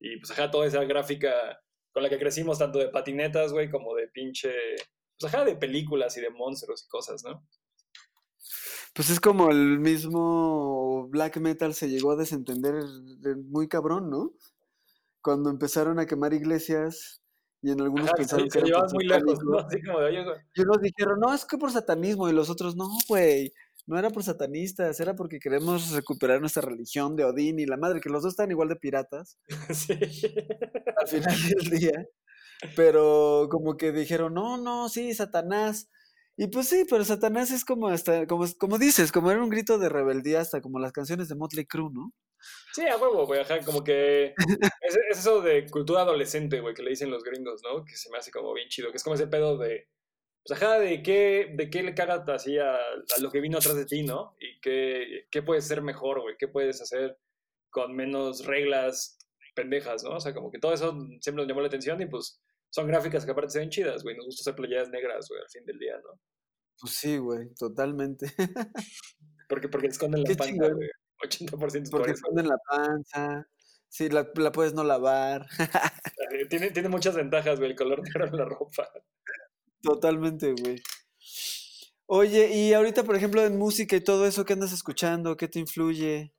[0.00, 1.58] y, y, pues, ajá, toda esa gráfica
[1.92, 4.52] con la que crecimos, tanto de patinetas, güey, como de pinche,
[5.18, 7.46] pues, ajá, de películas y de monstruos y cosas, ¿no?
[8.94, 14.32] Pues es como el mismo black metal se llegó a desentender de- muy cabrón, ¿no?
[15.22, 17.22] Cuando empezaron a quemar iglesias
[17.62, 19.58] y en algunos Ajá, pensaron se, que se era muy lejos, ¿no?
[19.58, 22.28] Así como de, oye, güey, Y unos dijeron, no, es que por satanismo.
[22.28, 23.52] Y los otros, no, güey,
[23.86, 28.00] no era por satanistas, era porque queremos recuperar nuestra religión de Odín y la madre,
[28.00, 29.38] que los dos están igual de piratas
[29.74, 29.94] sí.
[30.96, 32.06] al final del día.
[32.76, 35.88] Pero como que dijeron, no, no, sí, Satanás.
[36.42, 39.78] Y pues sí, pero Satanás es como hasta, como, como dices, como era un grito
[39.78, 42.12] de rebeldía, hasta como las canciones de Motley Crue, ¿no?
[42.72, 44.34] Sí, a huevo, güey, ajá, como que
[44.80, 47.84] es, es eso de cultura adolescente, güey, que le dicen los gringos, ¿no?
[47.84, 49.86] Que se me hace como bien chido, que es como ese pedo de,
[50.44, 53.76] pues ajá, de qué, de qué le cagas así a, a lo que vino atrás
[53.76, 54.34] de ti, ¿no?
[54.40, 57.20] Y qué, qué puedes ser mejor, güey, qué puedes hacer
[57.70, 59.16] con menos reglas
[59.54, 60.16] pendejas, ¿no?
[60.16, 60.90] O sea, como que todo eso
[61.20, 64.16] siempre nos llamó la atención y pues son gráficas que aparte se ven chidas, güey,
[64.16, 66.18] nos gusta hacer playeras negras, güey, al fin del día, ¿no?
[66.82, 68.26] Pues sí, güey, totalmente.
[69.48, 70.88] Porque, porque esconden la panza, güey,
[71.22, 72.20] 80% es por Porque eso.
[72.24, 73.46] esconden la panza,
[73.88, 75.46] sí, la, la puedes no lavar.
[76.32, 78.88] Eh, Tiene, tiene muchas ventajas, güey, el color negro en la ropa.
[79.82, 80.82] Totalmente, güey.
[82.06, 85.36] Oye, y ahorita, por ejemplo, en música y todo eso, ¿qué andas escuchando?
[85.36, 86.32] ¿Qué te influye?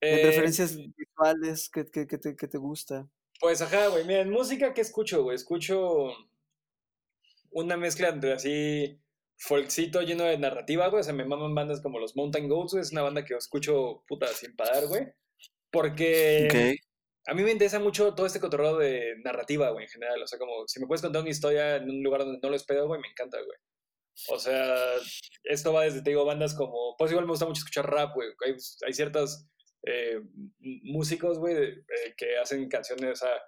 [0.00, 1.68] ¿En Eh, referencias visuales?
[1.70, 3.06] ¿Qué, qué- qué te, qué te gusta?
[3.40, 4.04] Pues ajá, güey.
[4.06, 5.36] Mira, en música, ¿qué escucho, güey?
[5.36, 6.08] Escucho
[7.50, 8.98] una mezcla entre así
[9.38, 11.00] folkcito lleno de narrativa, güey.
[11.00, 12.82] O sea, me maman bandas como los Mountain Goats, güey.
[12.82, 15.06] Es una banda que escucho puta sin parar, güey.
[15.70, 16.78] Porque
[17.26, 20.22] a mí me interesa mucho todo este cotorreo de narrativa, güey, en general.
[20.22, 22.56] O sea, como si me puedes contar una historia en un lugar donde no lo
[22.56, 23.58] espero, güey, me encanta, güey.
[24.30, 24.94] O sea,
[25.44, 26.94] esto va desde, te digo, bandas como...
[26.96, 28.28] Pues igual me gusta mucho escuchar rap, güey.
[28.46, 28.54] Hay,
[28.86, 29.46] hay ciertas
[29.86, 30.20] eh,
[30.58, 33.38] músicos, güey, eh, que hacen canciones, o sea,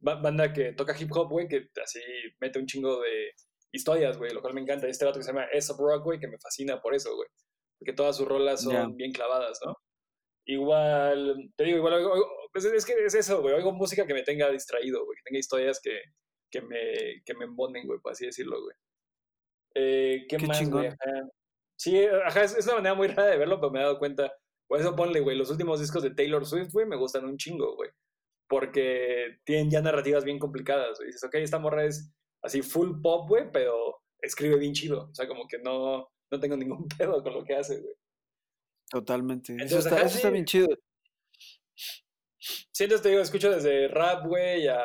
[0.00, 2.00] ba- banda que toca hip hop, güey, que así
[2.40, 3.30] mete un chingo de
[3.72, 4.86] historias, güey, lo cual me encanta.
[4.86, 5.46] Y este vato que se llama.
[5.78, 7.28] Rock, güey, que me fascina por eso, güey.
[7.78, 8.86] Porque todas sus rolas son Ya.
[8.94, 9.74] bien clavadas, ¿no?
[10.48, 14.14] Igual, te digo, igual, oigo- oigo- pues es que es eso, güey, oigo música que
[14.14, 16.00] me tenga distraído, güey, que tenga historias que,
[16.50, 18.74] que, me, que me embonen, güey, por así decirlo, güey.
[19.74, 20.90] Eh, ¿Qué, Qué más, güey?
[21.78, 24.32] Sí, ajá, es, es una manera muy rara de verlo, pero me he dado cuenta.
[24.68, 27.74] Por eso ponle, güey, los últimos discos de Taylor Swift, güey, me gustan un chingo,
[27.76, 27.90] güey.
[28.48, 31.08] Porque tienen ya narrativas bien complicadas, güey.
[31.08, 32.12] Dices, ok, esta morra es
[32.46, 35.08] así full pop, güey, pero escribe bien chido.
[35.10, 37.94] O sea, como que no, no tengo ningún pedo con lo que hace, güey.
[38.90, 39.52] Totalmente.
[39.54, 40.68] Eso Entonces, está, eso está bien chido.
[42.38, 44.84] Sí, entonces te digo, escucho desde rap, güey, a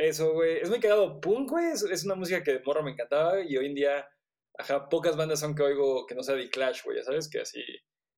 [0.00, 0.58] eso, güey.
[0.58, 1.20] Es muy cagado.
[1.20, 4.08] Punk, güey, es, es una música que de morro me encantaba y hoy en día,
[4.58, 7.40] ajá, pocas bandas son que oigo que no sea de Clash, güey, ya sabes, que
[7.40, 7.62] así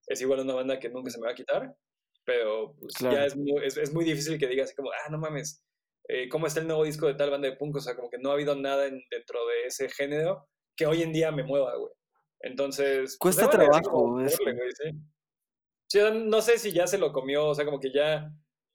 [0.06, 1.76] es igual una banda que nunca se me va a quitar,
[2.24, 3.16] pero pues, Claro.
[3.16, 5.62] ya es muy, es, es muy difícil que digas así como, ah, no mames,
[6.08, 7.76] eh, ¿cómo está el nuevo disco de tal banda de punk?
[7.76, 11.02] O sea, como que no ha habido nada en- dentro de ese género que hoy
[11.02, 11.92] en día me mueva, güey.
[12.40, 13.16] Entonces...
[13.20, 16.10] pues, Cuesta así trabajo güey, sí.
[16.26, 18.30] No sé si ya se lo comió, o sea, como que ya,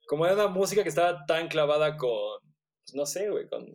[0.08, 2.40] como era una música que estaba tan clavada con,
[2.86, 3.66] pues, no sé, güey, con,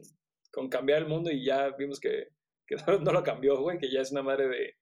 [0.53, 2.29] con cambiar el mundo y ya vimos que,
[2.67, 4.75] que no, no lo cambió, güey, que ya es una madre de,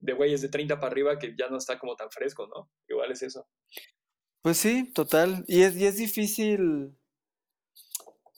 [0.00, 2.68] de güeyes de 30 para arriba que ya no está como tan fresco, ¿no?
[2.88, 3.46] Igual es eso.
[4.42, 5.44] Pues sí, total.
[5.46, 6.98] Y es, y es difícil.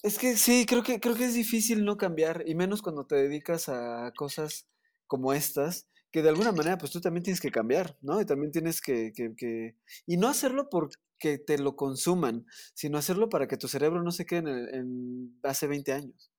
[0.04, 3.14] Es que sí, creo que, creo que es difícil no cambiar, y menos cuando te
[3.16, 4.68] dedicas a cosas
[5.06, 8.20] como estas, que de alguna manera pues tú también tienes que cambiar, ¿no?
[8.20, 9.76] Y también tienes que, que, que...
[10.06, 12.44] Y no hacerlo porque te lo consuman,
[12.74, 16.30] sino hacerlo para que tu cerebro no se quede en, el- en hace 20 años.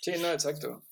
[0.00, 0.84] Sí, no, exacto.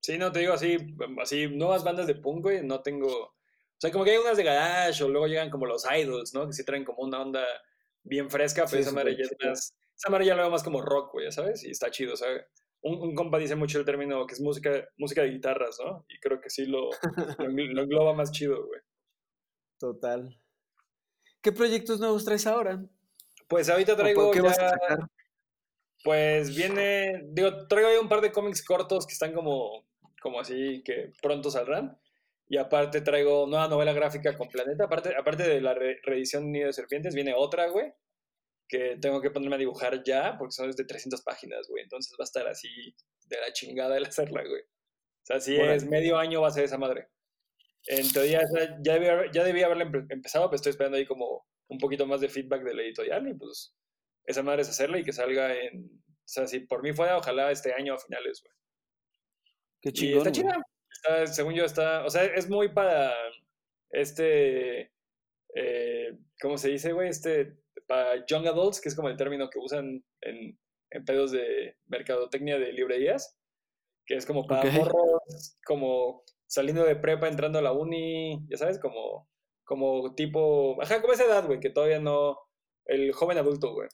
[0.00, 0.76] Sí, no, te digo así,
[1.22, 3.06] así, nuevas bandas de punk, güey, no tengo...
[3.08, 6.46] O sea, como que hay unas de garage o luego llegan como los idols, ¿no?
[6.48, 7.44] Que sí traen como una onda
[8.02, 9.74] bien fresca, pero Sí, esa madre ya es más...
[9.98, 12.28] Esa ya lo veo más como rock, güey, ya sabes, y está chido, o sea...
[12.80, 16.06] Un, un compa dice mucho el término que es música, música de guitarras, ¿no?
[16.08, 18.80] Y creo que sí lo, lo, engl- lo engloba más chido, güey.
[19.80, 20.40] Total.
[21.42, 22.80] ¿Qué proyectos nuevos traes ahora?
[23.48, 24.68] Pues ahorita ¿O por traigo qué vas a ya...
[24.68, 24.98] sacar?
[26.04, 29.84] Pues viene, digo, traigo ahí un par de cómics cortos que están como,
[30.22, 31.98] como así, que pronto saldrán.
[32.48, 34.84] Y aparte traigo nueva novela gráfica con Planeta.
[34.84, 37.92] Aparte, aparte de la re- reedición Nido de Serpientes, viene otra, güey,
[38.68, 41.82] que tengo que ponerme a dibujar ya, porque son de 300 páginas, güey.
[41.84, 42.68] Entonces va a estar así
[43.26, 44.62] de la chingada el hacerla, güey.
[44.62, 47.08] O sea, si es medio año va a ser esa madre.
[47.86, 48.42] En teoría
[48.82, 52.06] ya debí, haber- ya debí haberla empe- empezado, pero estoy esperando ahí como un poquito
[52.06, 53.74] más de feedback de la editorial y pues
[54.24, 55.84] esa madre es hacerla y que salga en...
[55.84, 58.54] O sea, si por mí fuera, ojalá este año a finales, güey.
[59.80, 60.52] Qué Y chingón, está güey.
[60.54, 60.66] chida.
[60.90, 62.04] Está- según yo está...
[62.04, 63.14] O sea, es muy para
[63.90, 64.92] este...
[65.54, 67.08] eh, ¿Cómo se dice, güey?
[67.08, 67.56] Este...
[67.86, 70.58] Para young adults, que es como el término que usan en,
[70.90, 73.36] en pedos de mercadotecnia de librerías.
[74.06, 74.72] Que es como para Ok.
[74.74, 79.28] morros, como saliendo de prepa, entrando a la uni, ya sabes, como,
[79.64, 80.80] como tipo...
[80.82, 82.38] Ajá, como esa edad, güey, que todavía no...
[82.86, 83.88] El joven adulto, güey.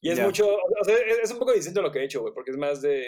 [0.00, 0.24] Y es Ya.
[0.24, 2.50] mucho, o sea, es, es un poco distinto a lo que he hecho, güey, porque
[2.52, 3.04] es más de,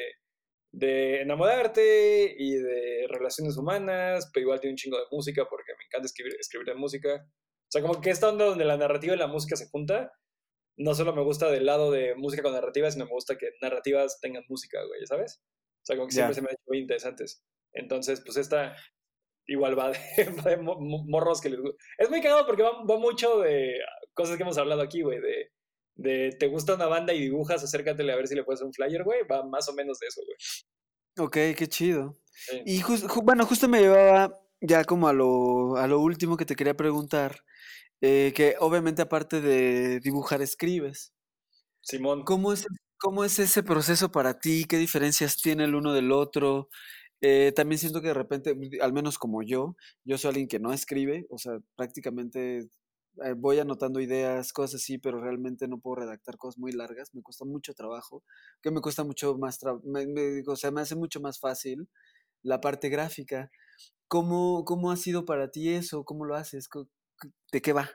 [0.72, 5.84] de enamorarte y de relaciones humanas, pero igual tiene un chingo de música porque me
[5.84, 7.26] encanta escribir, escribir de música.
[7.70, 10.12] O sea, como que esta onda donde la narrativa y la música se junta,
[10.76, 14.18] no solo me gusta del lado de música con narrativa, sino me gusta que narrativas
[14.20, 15.40] tengan música, güey, ¿sabes?
[15.82, 17.44] O sea, como que siempre se me han hecho muy interesantes.
[17.72, 18.76] Entonces, pues esta
[19.46, 21.76] igual va de, va morros que les gusta.
[21.98, 23.78] Es muy cagado porque va, va mucho de
[24.14, 25.52] cosas que hemos hablado aquí, güey, de,
[25.96, 28.72] de te gusta una banda y dibujas, acércatele a ver si le puedes hacer un
[28.74, 29.20] flyer, güey.
[29.30, 30.36] Va más o menos de eso, güey.
[31.26, 32.18] Ok, qué chido.
[32.32, 32.62] Sí.
[32.64, 36.46] Y jus- ju- bueno, justo me llevaba ya como a lo, a lo último que
[36.46, 37.40] te quería preguntar,
[38.02, 41.14] eh, que obviamente aparte de dibujar, escribes.
[41.82, 42.24] Simón.
[42.24, 42.66] ¿Cómo es,
[42.98, 44.64] cómo es ese proceso para ti?
[44.68, 46.68] ¿Qué diferencias tiene el uno del otro?
[47.20, 50.72] Eh, también siento que de repente, al menos como yo, yo soy alguien que no
[50.72, 52.68] escribe, o sea, prácticamente
[53.24, 57.22] eh, voy anotando ideas, cosas así, pero realmente no puedo redactar cosas muy largas, me
[57.22, 58.24] cuesta mucho trabajo,
[58.62, 61.88] que me cuesta mucho más, me, me- o sea, me hace mucho más fácil
[62.42, 63.50] la parte gráfica.
[64.10, 66.04] ¿Cómo, cómo ha sido para ti eso?
[66.04, 66.68] ¿Cómo lo haces?
[67.52, 67.88] ¿De qué va?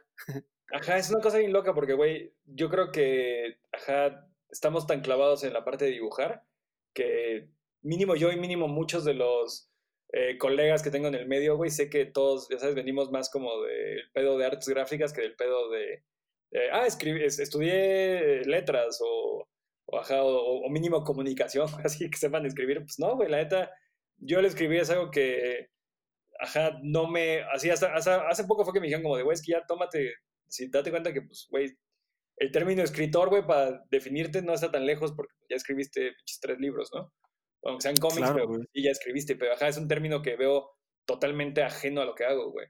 [0.72, 5.44] Ajá, es una cosa bien loca porque, güey, yo creo que, ajá, estamos tan clavados
[5.44, 6.46] en la parte de dibujar
[6.94, 7.50] que
[7.82, 9.70] mínimo yo y mínimo muchos de los
[10.14, 13.30] eh, colegas que tengo en el medio, güey, sé que todos, ya sabes, venimos más
[13.30, 16.06] como del pedo de artes gráficas que del pedo de,
[16.52, 19.50] de, ah, escribí, es- estudié letras o,
[19.88, 22.80] o, ajá, o, o mínimo comunicación, así que sepan escribir.
[22.80, 23.70] Pues no, güey, la neta,
[24.18, 25.75] yo el escribir es algo que,
[26.40, 29.36] ajá, no me, así hasta, hasta hace poco fue que me dijeron como de, güey,
[29.36, 30.14] es que ya tómate,
[30.48, 31.76] si date cuenta que, pues, güey,
[32.38, 36.90] el término escritor, güey, para definirte no está tan lejos porque ya escribiste tres libros,
[36.94, 37.14] ¿no?
[37.64, 40.72] Aunque sean cómics, Claro, pero sí ya escribiste, pero ajá, es un término que veo
[41.06, 42.68] totalmente ajeno a lo que hago, güey.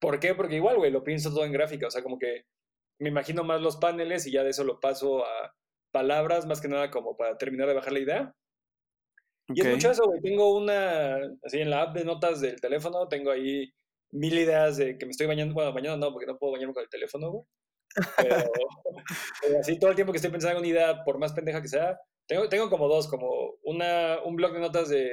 [0.00, 0.34] ¿Por qué?
[0.34, 2.44] Porque igual, güey, lo pienso todo en gráfica, o sea, como que
[3.00, 5.54] me imagino más los paneles y ya de eso lo paso a
[5.90, 8.34] palabras, más que nada como para terminar de bajar la idea.
[9.54, 10.20] Y es mucho eso, güey.
[10.20, 13.72] Tengo una, así en la app de notas del teléfono, tengo ahí
[14.12, 15.54] mil ideas de que me estoy bañando.
[15.54, 17.44] Bueno, bañando no, porque no puedo bañarme con el teléfono, güey.
[18.16, 18.36] Pero,
[19.42, 21.68] pero así todo el tiempo que estoy pensando en una idea, por más pendeja que
[21.68, 23.28] sea, tengo, tengo como dos, como
[23.64, 25.10] una, un blog de notas de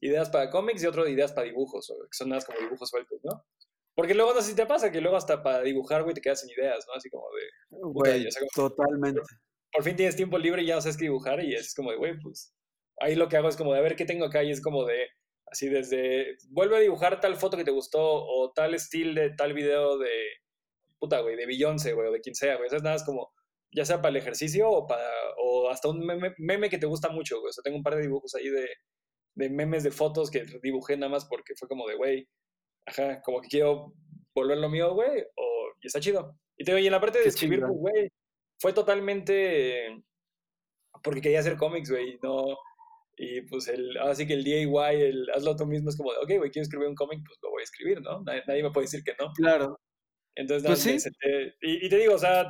[0.00, 2.88] ideas para cómics y otro de ideas para dibujos, o que son nada como dibujos
[2.90, 3.44] sueltos, ¿no?
[3.94, 6.40] Porque luego no sé si te pasa, que luego hasta para dibujar, güey, te quedas
[6.40, 6.92] sin ideas, ¿no?
[6.94, 9.20] Así como de, Güey, sé cómo- totalmente.
[9.72, 11.96] por fin tienes tiempo libre y ya no sabes qué dibujar y es como de,
[11.96, 12.54] güey, pues
[13.00, 14.84] ahí lo que hago es como de a ver qué tengo acá y es como
[14.84, 15.08] de,
[15.46, 19.52] así desde, vuelve a dibujar tal foto que te gustó o tal estilo de tal
[19.52, 20.10] video de,
[20.98, 22.66] puta, güey, de Beyoncé, güey, o de quien sea, güey.
[22.66, 23.32] Eso es nada, es como,
[23.72, 25.08] ya sea para el ejercicio o para,
[25.42, 27.50] o hasta un meme, meme que te gusta mucho, güey.
[27.50, 28.68] O sea, tengo un par de dibujos ahí de,
[29.34, 32.28] de memes de fotos que dibujé nada más porque fue como de, güey,
[32.86, 33.92] ajá, como que quiero
[34.34, 36.36] volver lo mío, güey, o, y está chido.
[36.56, 38.08] Y te digo, y en la parte de Qué escribir, pues, güey,
[38.58, 40.02] fue totalmente
[41.02, 42.56] porque quería hacer cómics, güey, y no...
[43.18, 46.38] Y pues el, así que el DIY, el hazlo tú mismo es como, de, ok,
[46.38, 48.22] güey, quiero escribir un cómic, pues lo voy a escribir, ¿no?
[48.22, 49.32] Nadie, nadie me puede decir que no.
[49.34, 49.78] Claro.
[50.36, 50.98] Entonces, Pues sí.
[51.00, 52.46] senté- y, y te digo, o sea,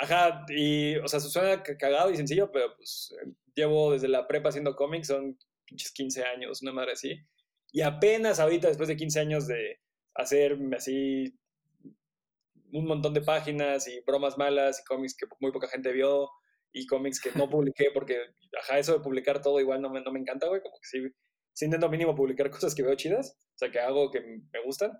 [0.00, 3.14] ajá, y, o sea, suena ca- cagado y sencillo, pero pues
[3.54, 7.16] llevo desde la prepa haciendo cómics, son pinches 15 años, una madre así.
[7.72, 9.78] Y apenas ahorita, después de 15 años de
[10.14, 11.32] hacer así
[12.72, 16.28] un montón de páginas y bromas malas y cómics que muy poca gente vio
[16.72, 18.18] y cómics que no publiqué porque,
[18.60, 21.08] ajá, eso de publicar todo igual no me, no me encanta, güey, como que sí,
[21.54, 24.92] sí intento mínimo publicar cosas que veo chidas, o sea, que hago que me gustan.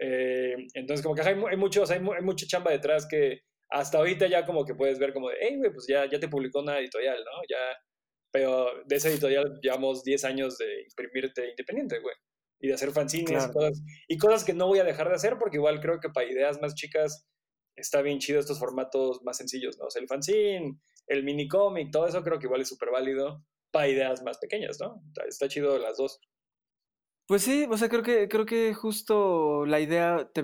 [0.00, 3.06] Eh, entonces, como que ajá, hay, hay mucho, o sea, hay, hay mucha chamba detrás
[3.08, 6.18] que hasta ahorita ya como que puedes ver como de, hey, güey, pues ya, ya
[6.18, 7.42] te publicó una editorial, ¿no?
[7.48, 7.76] Ya,
[8.32, 12.14] pero de esa editorial llevamos 10 años de imprimirte independiente, güey.
[12.60, 13.50] Y de hacer fanzines Claro.
[13.50, 16.08] y, cosas, y cosas que no voy a dejar de hacer porque igual creo que
[16.08, 17.28] para ideas más chicas
[17.78, 19.86] está bien chido estos formatos más sencillos, ¿no?
[19.86, 23.44] O sea, el fanzine, el mini cómic, todo eso creo que igual es súper válido
[23.70, 25.02] para ideas más pequeñas, ¿no?
[25.26, 26.20] Está, chido las dos.
[27.26, 30.42] Pues sí, o sea, creo que, creo que justo la idea te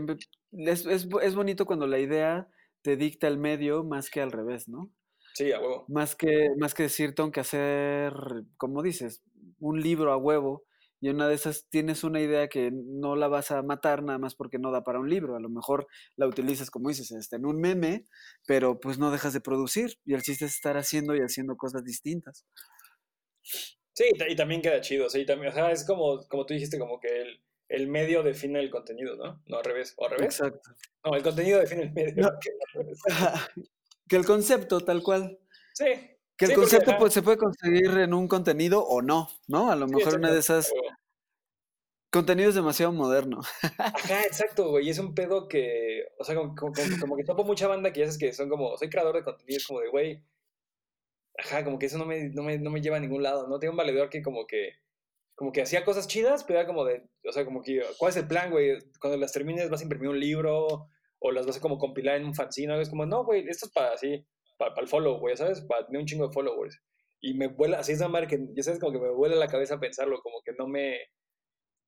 [0.52, 2.48] es, es, es bonito cuando la idea
[2.82, 4.90] te dicta el medio más que al revés, ¿no?
[5.34, 5.84] Sí, a huevo.
[5.88, 8.12] Más que, más que decir, tengo que hacer,
[8.56, 9.22] como dices,
[9.58, 10.64] un libro a huevo,
[11.00, 14.18] y en una de esas tienes una idea que no la vas a matar nada
[14.18, 15.36] más porque no da para un libro.
[15.36, 15.86] A lo mejor
[16.16, 18.06] la utilizas, como dices, este, en un meme,
[18.46, 19.98] pero pues no dejas de producir.
[20.04, 22.46] Y el chiste es estar haciendo y haciendo cosas distintas.
[23.92, 26.54] Sí, y ta- y también queda chido, sí, también, o sea, es como, como tú
[26.54, 29.42] dijiste, como que el, el medio define el contenido, ¿no?
[29.46, 30.40] No al revés, o al revés.
[30.40, 30.70] Exacto.
[31.04, 32.22] No, el contenido define el medio.
[32.24, 32.30] No.
[34.08, 35.38] que el concepto, tal cual.
[35.74, 35.84] Sí.
[36.36, 39.70] Que el Sí, concepto pues, se puede conseguir en un contenido o no, ¿no?
[39.70, 40.96] A lo Sí, mejor una de esas a huevo.
[42.10, 43.40] contenidos demasiado moderno.
[43.92, 47.24] Ajá, exacto, güey, y es un pedo que, o sea, como, como- como- como que
[47.24, 49.80] topo mucha banda que ya sabes que son como, soy creador de contenido, es como
[49.80, 50.22] de, güey,
[51.38, 53.58] ajá, como que eso no me, no me, no me lleva a ningún lado, ¿no?
[53.58, 54.72] Tengo un valedor que como que,
[55.34, 58.16] como que hacía cosas chidas, pero era como de, o sea, como que, ¿cuál es
[58.18, 58.78] el plan, güey?
[59.00, 60.88] Cuando las termines vas a imprimir un libro
[61.20, 62.80] o las vas a como compilar en un fanzine, ¿no?
[62.80, 64.26] Es como, no, güey, esto es para así,
[64.56, 65.60] para, el follow, güey, ¿sabes?
[65.62, 66.80] Para tener un chingo de followers.
[67.20, 69.48] Y me vuela, así es una madre que, ya sabes, como que me vuela la
[69.48, 70.98] cabeza pensarlo, como que no me...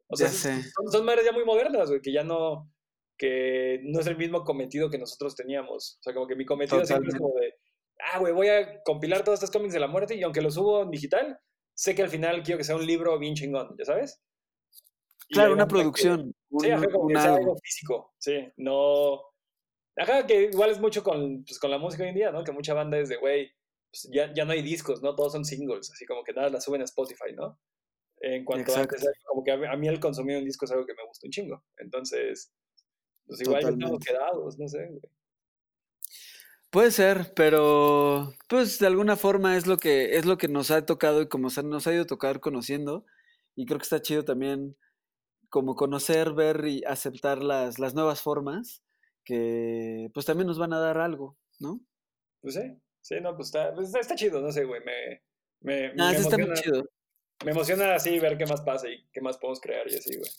[0.09, 0.71] O sea, Ya son- sé.
[0.93, 2.71] son, madres ya muy modernas, güey, que ya no,
[3.19, 5.99] que no es el mismo cometido que nosotros teníamos.
[6.01, 7.55] O sea, como que mi cometido siempre es como de,
[8.13, 10.83] ah, güey, voy a compilar todos estos cómics de la muerte y aunque los subo
[10.83, 11.39] en digital,
[11.75, 14.23] sé que al final quiero que sea un libro bien chingón, ¿ya sabes?
[15.29, 19.21] Claro, una banda que- producción, un, sí, como un que sea algo físico, sí, no...
[19.97, 22.45] Ajá, que igual es mucho con, pues, con la música hoy en día, ¿no?
[22.45, 23.51] Que mucha banda es de, güey,
[23.91, 25.15] pues ya, ya no hay discos, ¿no?
[25.17, 27.59] Todos son singles, así como que nada las suben a Spotify, ¿no?
[28.21, 30.95] En cuanto a antes, como que a mí, el consumir un disco es algo que
[30.95, 31.65] me gusta un chingo.
[31.79, 32.53] Entonces,
[33.27, 34.07] pues igual ya estamos Totalmente.
[34.07, 35.01] quedados, no sé, güey.
[36.71, 40.85] Puede ser, pero pues de alguna forma es lo que es lo que nos ha
[40.85, 43.07] tocado y como se- nos ha ido a tocar conociendo
[43.55, 44.77] y creo que está chido también
[45.49, 48.83] como conocer, ver y aceptar las, las nuevas formas
[49.27, 51.81] que pues también nos van a dar algo, ¿no?
[52.41, 55.23] Pues sí, sí, no, pues está, pues está, está chido, no sé, güey, me,
[55.61, 56.89] me, Ah, me está muy chido.
[57.45, 60.31] me emociona así ver qué más pasa y qué más podemos crear y así, güey.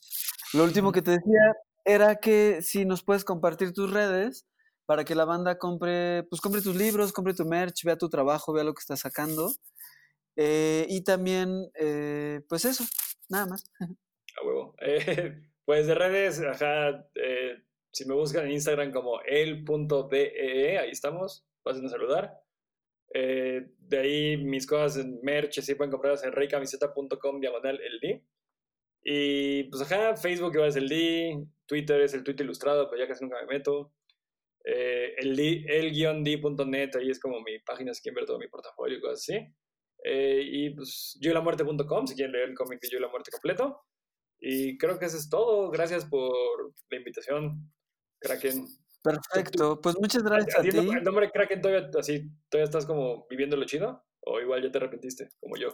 [0.53, 4.47] Lo último que te decía era que si nos puedes compartir tus redes
[4.85, 8.53] para que la banda compre, pues compre tus libros, compre tu merch, vea tu trabajo,
[8.53, 9.51] vea lo que estás sacando.
[10.37, 12.85] Eh, y también, eh, pues eso,
[13.27, 13.63] nada más.
[13.79, 14.75] A huevo.
[14.81, 17.05] Eh, pues de redes, ajá,
[17.91, 22.33] si me buscan en Instagram como el.dee, ahí estamos, pasen a saludar.
[23.13, 28.23] Eh, de ahí mis cosas en merch, así pueden comprarlas en reycamiseta.com diagonal el D.
[29.03, 33.07] Y pues ajá, Facebook igual es el D, Twitter es el tweet ilustrado, pero ya
[33.07, 33.93] casi nunca me meto.
[34.65, 38.97] Eh, el D- el-d.net, ahí es como mi página si quieren ver todo mi portafolio
[38.97, 39.47] y cosas así.
[40.03, 43.81] Eh, y pues yoylamuerte.com si quieren leer el cómic de Yo la Muerte completo.
[44.39, 45.71] Y creo que eso es todo.
[45.71, 47.71] Gracias por la invitación,
[48.19, 48.67] Kraken.
[49.03, 53.25] Perfecto, pues muchas ¿A- gracias a ti el nombre Kraken todavía así, todavía estás como
[53.29, 54.03] viviendo lo chido?
[54.21, 55.69] ¿O igual ya te arrepentiste, como yo?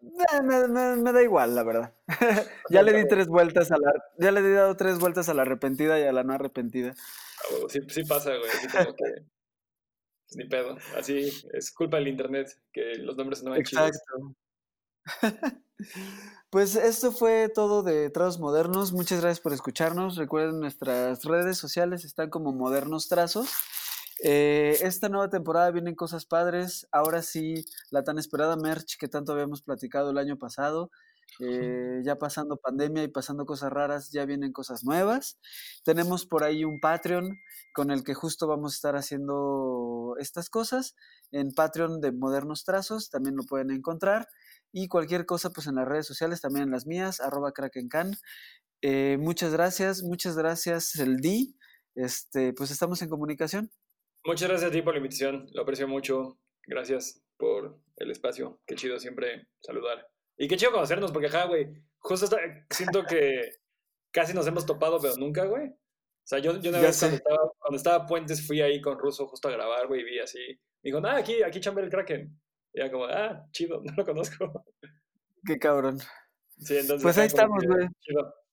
[0.00, 1.94] Me, me- me da igual, la verdad.
[2.70, 5.42] ya le di tres vueltas a la, ya le he dado tres vueltas a la
[5.42, 6.94] arrepentida y a la no arrepentida.
[7.40, 8.48] Ah, sí, sí pasa, güey.
[8.48, 9.04] Así como que.
[9.04, 10.76] pues, ni pedo.
[10.96, 13.90] Así es culpa del internet que los nombres no van chidos.
[16.50, 18.92] Pues esto fue todo de Trazos Modernos.
[18.94, 20.16] Muchas gracias por escucharnos.
[20.16, 23.50] Recuerden nuestras redes sociales están como Modernos Trazos.
[24.24, 26.88] Eh, esta nueva temporada vienen cosas padres.
[26.90, 30.90] Ahora sí, la tan esperada merch que tanto habíamos platicado el año pasado.
[31.40, 35.38] Eh, ya pasando pandemia y pasando cosas raras, ya vienen cosas nuevas.
[35.84, 37.38] Tenemos por ahí un Patreon
[37.74, 40.96] con el que justo vamos a estar haciendo estas cosas.
[41.30, 44.28] En Patreon de Modernos Trazos también lo pueden encontrar.
[44.72, 48.14] Y cualquier cosa, pues en las redes sociales, también en las mías, arroba krakencan.
[48.82, 51.46] Eh, muchas gracias, muchas gracias, el D.
[51.94, 53.70] Este, pues estamos en comunicación.
[54.24, 56.38] Muchas gracias a ti por la invitación, lo aprecio mucho.
[56.66, 58.60] Gracias por el espacio.
[58.66, 60.06] Qué chido siempre saludar.
[60.36, 61.66] Y qué chido conocernos, porque, ja, güey,
[61.98, 62.38] justo está-
[62.70, 63.52] siento que
[64.12, 65.68] casi nos hemos topado, pero nunca, güey.
[65.68, 69.26] O sea, yo, yo una vez cuando estaba, cuando estaba Puentes fui ahí con Russo
[69.26, 70.38] justo a grabar, güey, y vi así.
[70.82, 72.38] Me dijo, ah, aquí, aquí chamba el Kraken.
[72.78, 74.64] Y era como, ah, chido, no lo conozco.
[75.44, 75.98] Qué cabrón.
[76.60, 77.02] Sí, entonces.
[77.02, 77.88] Pues ahí estamos, güey.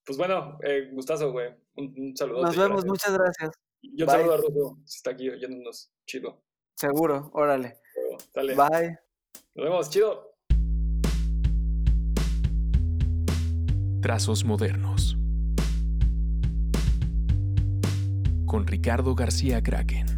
[0.03, 1.53] Pues bueno, eh, gustazo, güey.
[1.75, 2.41] Un, un saludo.
[2.41, 3.51] Nos vemos, muchas gracias.
[3.83, 4.15] Yo Bye.
[4.15, 5.91] saludo a Russo, si está aquí oyéndonos.
[6.07, 6.43] Chido.
[6.75, 7.77] Seguro, órale.
[7.93, 8.55] Pero, dale.
[8.55, 8.99] Bye.
[9.53, 10.35] Nos vemos, chido.
[14.01, 15.17] Trazos modernos.
[18.47, 20.14] Con Ricardo García Kraken.